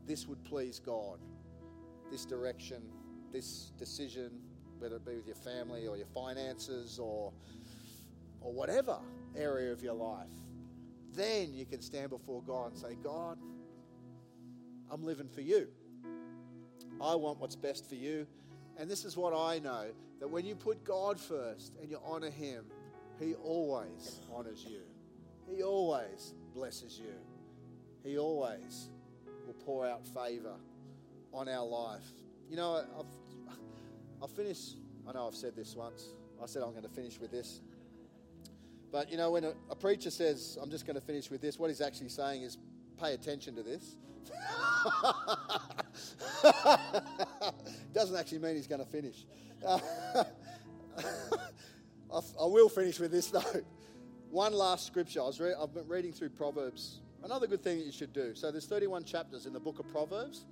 this 0.06 0.28
would 0.28 0.44
please 0.44 0.80
God. 0.80 1.18
This 2.12 2.26
direction, 2.26 2.84
this 3.32 3.72
decision, 3.80 4.32
whether 4.80 4.98
it 4.98 5.06
be 5.06 5.16
with 5.16 5.26
your 5.26 5.36
family 5.36 5.88
or 5.88 5.96
your 5.96 6.08
finances 6.08 7.00
or, 7.00 7.32
or 8.42 8.52
whatever 8.52 9.00
area 9.36 9.72
of 9.72 9.82
your 9.82 9.94
life, 9.94 10.28
then 11.14 11.54
you 11.54 11.66
can 11.66 11.82
stand 11.82 12.10
before 12.10 12.42
God 12.44 12.72
and 12.72 12.78
say, 12.78 12.98
God, 13.02 13.38
I'm 14.92 15.04
living 15.04 15.30
for 15.30 15.42
you. 15.42 15.68
I 17.02 17.16
want 17.16 17.40
what's 17.40 17.56
best 17.56 17.88
for 17.88 17.96
you. 17.96 18.28
And 18.78 18.90
this 18.90 19.06
is 19.06 19.16
what 19.16 19.34
I 19.34 19.60
know 19.60 19.86
that 20.20 20.28
when 20.28 20.46
you 20.46 20.56
put 20.56 20.84
God 20.84 21.20
first 21.20 21.74
and 21.82 21.90
you 21.90 22.00
honor 22.06 22.30
Him, 22.30 22.66
He 23.20 23.36
always 23.36 24.20
honors 24.34 24.66
you. 24.70 24.82
He 25.50 25.64
always 25.64 26.34
blesses 26.54 27.00
you. 27.00 27.14
He 28.04 28.18
always 28.18 28.90
will 29.46 29.54
pour 29.54 29.86
out 29.88 30.06
favor 30.06 30.56
on 31.34 31.50
our 31.50 31.66
life. 31.66 32.04
You 32.50 32.58
know, 32.58 32.76
I've, 32.76 33.06
I'll 34.22 34.28
finish. 34.28 34.76
I 35.08 35.14
know 35.14 35.28
I've 35.28 35.36
said 35.36 35.56
this 35.56 35.76
once. 35.76 36.10
I 36.42 36.46
said 36.46 36.64
I'm 36.64 36.72
going 36.72 36.84
to 36.84 36.90
finish 36.90 37.20
with 37.20 37.32
this. 37.32 37.62
But 38.92 39.10
you 39.10 39.18
know, 39.18 39.32
when 39.32 39.46
a, 39.46 39.54
a 39.70 39.76
preacher 39.76 40.10
says, 40.10 40.58
I'm 40.62 40.70
just 40.70 40.86
going 40.86 40.96
to 40.96 41.02
finish 41.02 41.30
with 41.30 41.42
this, 41.42 41.58
what 41.58 41.70
he's 41.70 41.82
actually 41.82 42.10
saying 42.10 42.44
is, 42.44 42.58
pay 43.00 43.14
attention 43.14 43.56
to 43.56 43.64
this. 43.64 43.96
Doesn't 47.94 48.16
actually 48.16 48.40
mean 48.40 48.56
he's 48.56 48.68
going 48.68 48.84
to 48.84 48.90
finish. 48.90 49.26
Uh, 52.14 52.22
I 52.42 52.46
will 52.46 52.68
finish 52.68 53.00
with 53.00 53.12
this 53.12 53.28
though. 53.28 53.42
One 54.30 54.52
last 54.52 54.86
scripture. 54.86 55.22
I 55.22 55.24
was 55.24 55.40
re- 55.40 55.54
I've 55.58 55.74
been 55.74 55.88
reading 55.88 56.12
through 56.12 56.32
Proverbs. 56.32 57.00
Another 57.24 57.48
good 57.48 57.64
thing 57.64 57.78
that 57.78 57.86
you 57.86 57.94
should 57.94 58.12
do. 58.12 58.36
So 58.36 58.52
there's 58.52 58.66
31 58.66 59.06
chapters 59.06 59.46
in 59.46 59.54
the 59.54 59.62
book 59.62 59.80
of 59.80 59.90
Proverbs. 59.90 60.44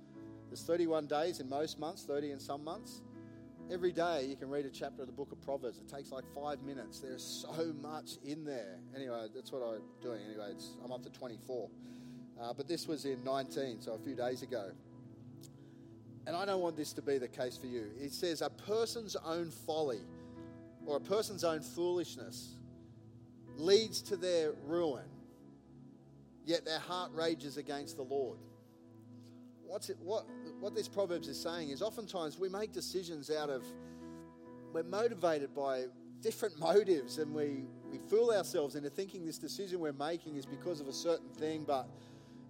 There's 0.50 0.64
31 0.64 1.06
days 1.06 1.38
in 1.38 1.48
most 1.48 1.78
months, 1.78 2.02
30 2.02 2.32
in 2.32 2.40
some 2.40 2.64
months. 2.64 3.02
Every 3.70 3.92
day 3.92 4.26
you 4.28 4.34
can 4.34 4.50
read 4.50 4.66
a 4.66 4.70
chapter 4.70 5.02
of 5.02 5.06
the 5.06 5.12
book 5.12 5.30
of 5.30 5.40
Proverbs. 5.42 5.78
It 5.78 5.88
takes 5.88 6.10
like 6.10 6.24
five 6.34 6.60
minutes. 6.62 6.98
There's 6.98 7.22
so 7.22 7.72
much 7.80 8.16
in 8.24 8.44
there. 8.44 8.80
Anyway, 8.96 9.28
that's 9.32 9.52
what 9.52 9.62
I'm 9.62 9.82
doing. 10.02 10.18
Anyway, 10.28 10.52
I'm 10.84 10.90
up 10.90 11.04
to 11.04 11.10
24. 11.10 11.70
Uh, 12.40 12.52
but 12.52 12.66
this 12.66 12.88
was 12.88 13.04
in 13.04 13.22
19, 13.22 13.80
so 13.80 13.92
a 13.92 13.98
few 14.00 14.16
days 14.16 14.42
ago. 14.42 14.72
And 16.26 16.34
I 16.34 16.44
don't 16.44 16.60
want 16.60 16.76
this 16.76 16.92
to 16.94 17.02
be 17.02 17.18
the 17.18 17.28
case 17.28 17.56
for 17.56 17.68
you. 17.68 17.86
It 18.00 18.12
says, 18.12 18.42
a 18.42 18.50
person's 18.50 19.14
own 19.24 19.52
folly 19.52 20.00
or 20.84 20.96
a 20.96 21.00
person's 21.00 21.44
own 21.44 21.60
foolishness 21.60 22.56
leads 23.56 24.02
to 24.02 24.16
their 24.16 24.54
ruin, 24.66 25.06
yet 26.44 26.64
their 26.64 26.80
heart 26.80 27.12
rages 27.14 27.56
against 27.56 27.96
the 27.96 28.02
Lord 28.02 28.38
what's 29.70 29.88
it, 29.88 29.96
what, 30.02 30.26
what 30.60 30.74
this 30.74 30.88
Proverbs 30.88 31.26
is 31.26 31.40
saying 31.40 31.70
is 31.70 31.80
oftentimes 31.80 32.38
we 32.38 32.48
make 32.48 32.72
decisions 32.72 33.30
out 33.30 33.48
of, 33.48 33.64
we're 34.72 34.82
motivated 34.82 35.54
by 35.54 35.86
different 36.20 36.58
motives 36.60 37.18
and 37.18 37.34
we, 37.34 37.64
we 37.90 37.98
fool 37.98 38.30
ourselves 38.30 38.74
into 38.76 38.90
thinking 38.90 39.24
this 39.24 39.38
decision 39.38 39.80
we're 39.80 39.92
making 39.92 40.36
is 40.36 40.46
because 40.46 40.80
of 40.80 40.88
a 40.88 40.92
certain 40.92 41.30
thing, 41.30 41.64
but 41.66 41.88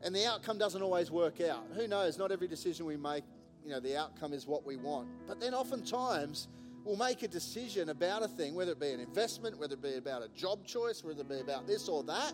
and 0.02 0.14
the 0.14 0.26
outcome 0.26 0.56
doesn't 0.56 0.80
always 0.80 1.11
work 1.11 1.42
out. 1.42 1.66
Who 1.74 1.86
knows? 1.86 2.18
Not 2.18 2.32
every 2.32 2.48
decision 2.48 2.86
we 2.86 2.96
make, 2.96 3.22
you 3.62 3.70
know, 3.70 3.80
the 3.80 3.98
outcome 3.98 4.32
is 4.32 4.46
what 4.46 4.64
we 4.64 4.76
want. 4.76 5.08
But 5.28 5.40
then 5.40 5.52
oftentimes 5.52 6.48
we'll 6.84 6.96
make 6.96 7.22
a 7.22 7.28
decision 7.28 7.90
about 7.90 8.22
a 8.22 8.28
thing, 8.28 8.54
whether 8.54 8.72
it 8.72 8.80
be 8.80 8.92
an 8.92 9.00
investment, 9.00 9.58
whether 9.58 9.74
it 9.74 9.82
be 9.82 9.96
about 9.96 10.22
a 10.22 10.28
job 10.28 10.64
choice, 10.66 11.04
whether 11.04 11.20
it 11.20 11.28
be 11.28 11.40
about 11.40 11.66
this 11.66 11.86
or 11.86 12.02
that, 12.04 12.32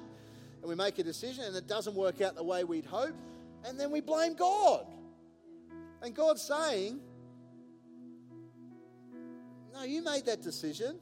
and 0.61 0.68
we 0.68 0.77
make 0.77 1.01
a 1.01 1.03
decision 1.03 1.45
and 1.45 1.57
it 1.57 1.66
doesn't 1.66 1.95
work 1.95 2.20
out 2.20 2.37
the 2.37 2.45
way 2.45 2.62
we'd 2.62 2.87
hope, 2.87 3.14
and 3.64 3.79
then 3.79 3.91
we 3.91 4.01
blame 4.01 4.35
God. 4.35 4.87
And 6.07 6.15
God's 6.15 6.43
saying, 6.43 7.01
No, 9.75 9.83
you 9.83 10.05
made 10.05 10.25
that 10.27 10.41
decision. 10.41 11.01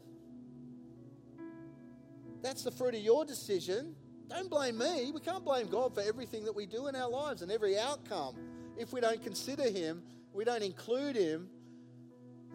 That's 2.42 2.62
the 2.64 2.70
fruit 2.70 2.94
of 2.94 3.02
your 3.02 3.26
decision. 3.26 3.94
Don't 4.30 4.48
blame 4.48 4.78
me. 4.78 5.12
We 5.12 5.20
can't 5.20 5.44
blame 5.44 5.66
God 5.66 5.94
for 5.94 6.00
everything 6.00 6.46
that 6.46 6.56
we 6.56 6.64
do 6.64 6.86
in 6.86 6.96
our 6.96 7.10
lives 7.10 7.42
and 7.42 7.52
every 7.52 7.78
outcome. 7.78 8.36
If 8.78 8.94
we 8.94 9.02
don't 9.02 9.22
consider 9.22 9.64
Him, 9.64 10.02
we 10.32 10.42
don't 10.42 10.62
include 10.62 11.16
Him, 11.16 11.50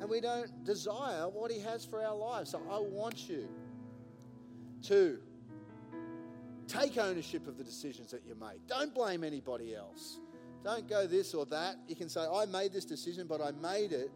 and 0.01 0.09
we 0.09 0.19
don't 0.19 0.63
desire 0.63 1.29
what 1.29 1.51
He 1.51 1.59
has 1.59 1.85
for 1.85 2.03
our 2.03 2.15
lives. 2.15 2.49
So 2.49 2.63
I 2.67 2.79
want 2.79 3.29
you 3.29 3.47
to 4.85 5.19
take 6.67 6.97
ownership 6.97 7.47
of 7.47 7.59
the 7.59 7.63
decisions 7.63 8.09
that 8.09 8.25
you 8.25 8.33
make. 8.33 8.65
Don't 8.65 8.95
blame 8.95 9.23
anybody 9.23 9.75
else. 9.75 10.19
Don't 10.63 10.87
go 10.89 11.07
this 11.07 11.33
or 11.33 11.45
that. 11.47 11.77
You 11.87 11.95
can 11.95 12.09
say, 12.09 12.21
I 12.21 12.45
made 12.45 12.73
this 12.73 12.85
decision, 12.85 13.27
but 13.27 13.41
I 13.41 13.51
made 13.51 13.91
it 13.91 14.11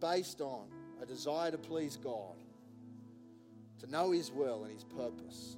based 0.00 0.40
on 0.40 0.66
a 1.02 1.06
desire 1.06 1.50
to 1.50 1.58
please 1.58 1.96
God 1.96 2.36
to 3.80 3.86
know 3.86 4.10
His 4.10 4.32
will 4.32 4.64
and 4.64 4.72
His 4.72 4.84
purpose, 4.84 5.56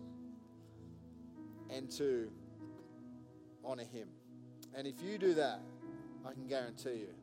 and 1.71 1.91
to 1.93 2.31
honor 3.65 3.85
Him. 3.85 4.09
And 4.75 4.87
if 4.87 5.03
you 5.03 5.19
do 5.19 5.35
that, 5.35 5.61
I 6.27 6.33
can 6.33 6.47
guarantee 6.47 6.91
you, 6.91 7.15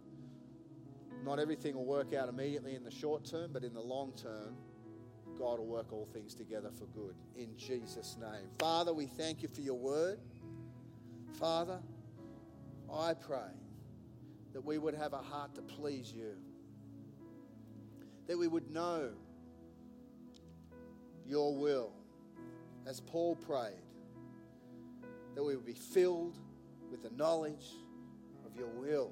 not 1.24 1.39
everything 1.39 1.76
will 1.76 1.86
work 1.86 2.14
out 2.14 2.30
immediately 2.30 2.76
in 2.76 2.84
the 2.84 2.91
short 2.91 3.26
term, 3.26 3.51
but 3.53 3.64
in 3.64 3.74
the 3.74 3.82
long 3.82 4.14
term, 4.14 4.55
God 5.38 5.60
will 5.60 5.68
work 5.68 5.91
all 5.91 6.08
things 6.14 6.34
together 6.34 6.70
for 6.72 6.86
good. 6.86 7.14
In 7.36 7.55
Jesus' 7.58 8.18
name. 8.20 8.49
Father, 8.58 8.93
we 8.93 9.05
thank 9.05 9.43
you 9.43 9.49
for 9.49 9.62
your 9.62 9.78
word. 9.78 10.20
Father, 11.34 11.80
I 12.93 13.13
pray 13.13 13.51
that 14.53 14.63
we 14.63 14.77
would 14.77 14.95
have 14.95 15.13
a 15.13 15.17
heart 15.17 15.55
to 15.55 15.61
please 15.61 16.11
you, 16.11 16.35
that 18.27 18.38
we 18.38 18.47
would 18.47 18.71
know 18.71 19.11
your 21.25 21.55
will. 21.55 21.91
As 22.85 23.01
Paul 23.01 23.35
prayed, 23.35 23.73
that 25.35 25.43
we 25.43 25.55
would 25.55 25.65
be 25.65 25.73
filled 25.73 26.38
with 26.89 27.03
the 27.03 27.11
knowledge 27.11 27.65
of 28.45 28.55
your 28.55 28.69
will, 28.69 29.11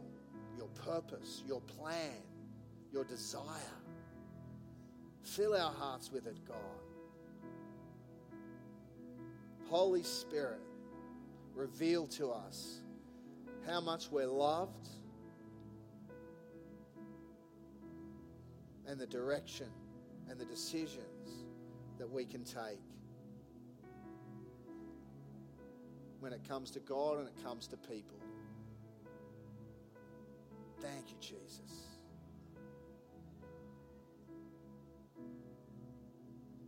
your 0.57 0.69
purpose, 0.69 1.43
your 1.45 1.61
plan, 1.61 2.23
your 2.93 3.03
desire. 3.03 3.43
Fill 5.23 5.53
our 5.53 5.73
hearts 5.73 6.11
with 6.11 6.26
it, 6.28 6.38
God. 6.47 6.55
Holy 9.69 10.03
Spirit, 10.03 10.61
reveal 11.53 12.07
to 12.07 12.30
us 12.32 12.82
how 13.68 13.82
much 13.82 14.11
we're 14.11 14.28
loved 14.28 14.89
and 18.88 18.99
the 18.99 19.07
direction 19.07 19.68
and 20.30 20.39
the 20.39 20.45
decisions 20.45 21.45
that 21.97 22.09
we 22.09 22.26
can 22.26 22.43
take 22.43 22.80
when 26.20 26.34
it 26.34 26.47
comes 26.47 26.72
to 26.72 26.80
God 26.80 27.20
and 27.20 27.28
it 27.28 27.43
comes 27.43 27.68
to 27.68 27.78
people. 27.78 28.18
Thank 30.82 31.09
you, 31.09 31.18
Jesus. 31.20 31.85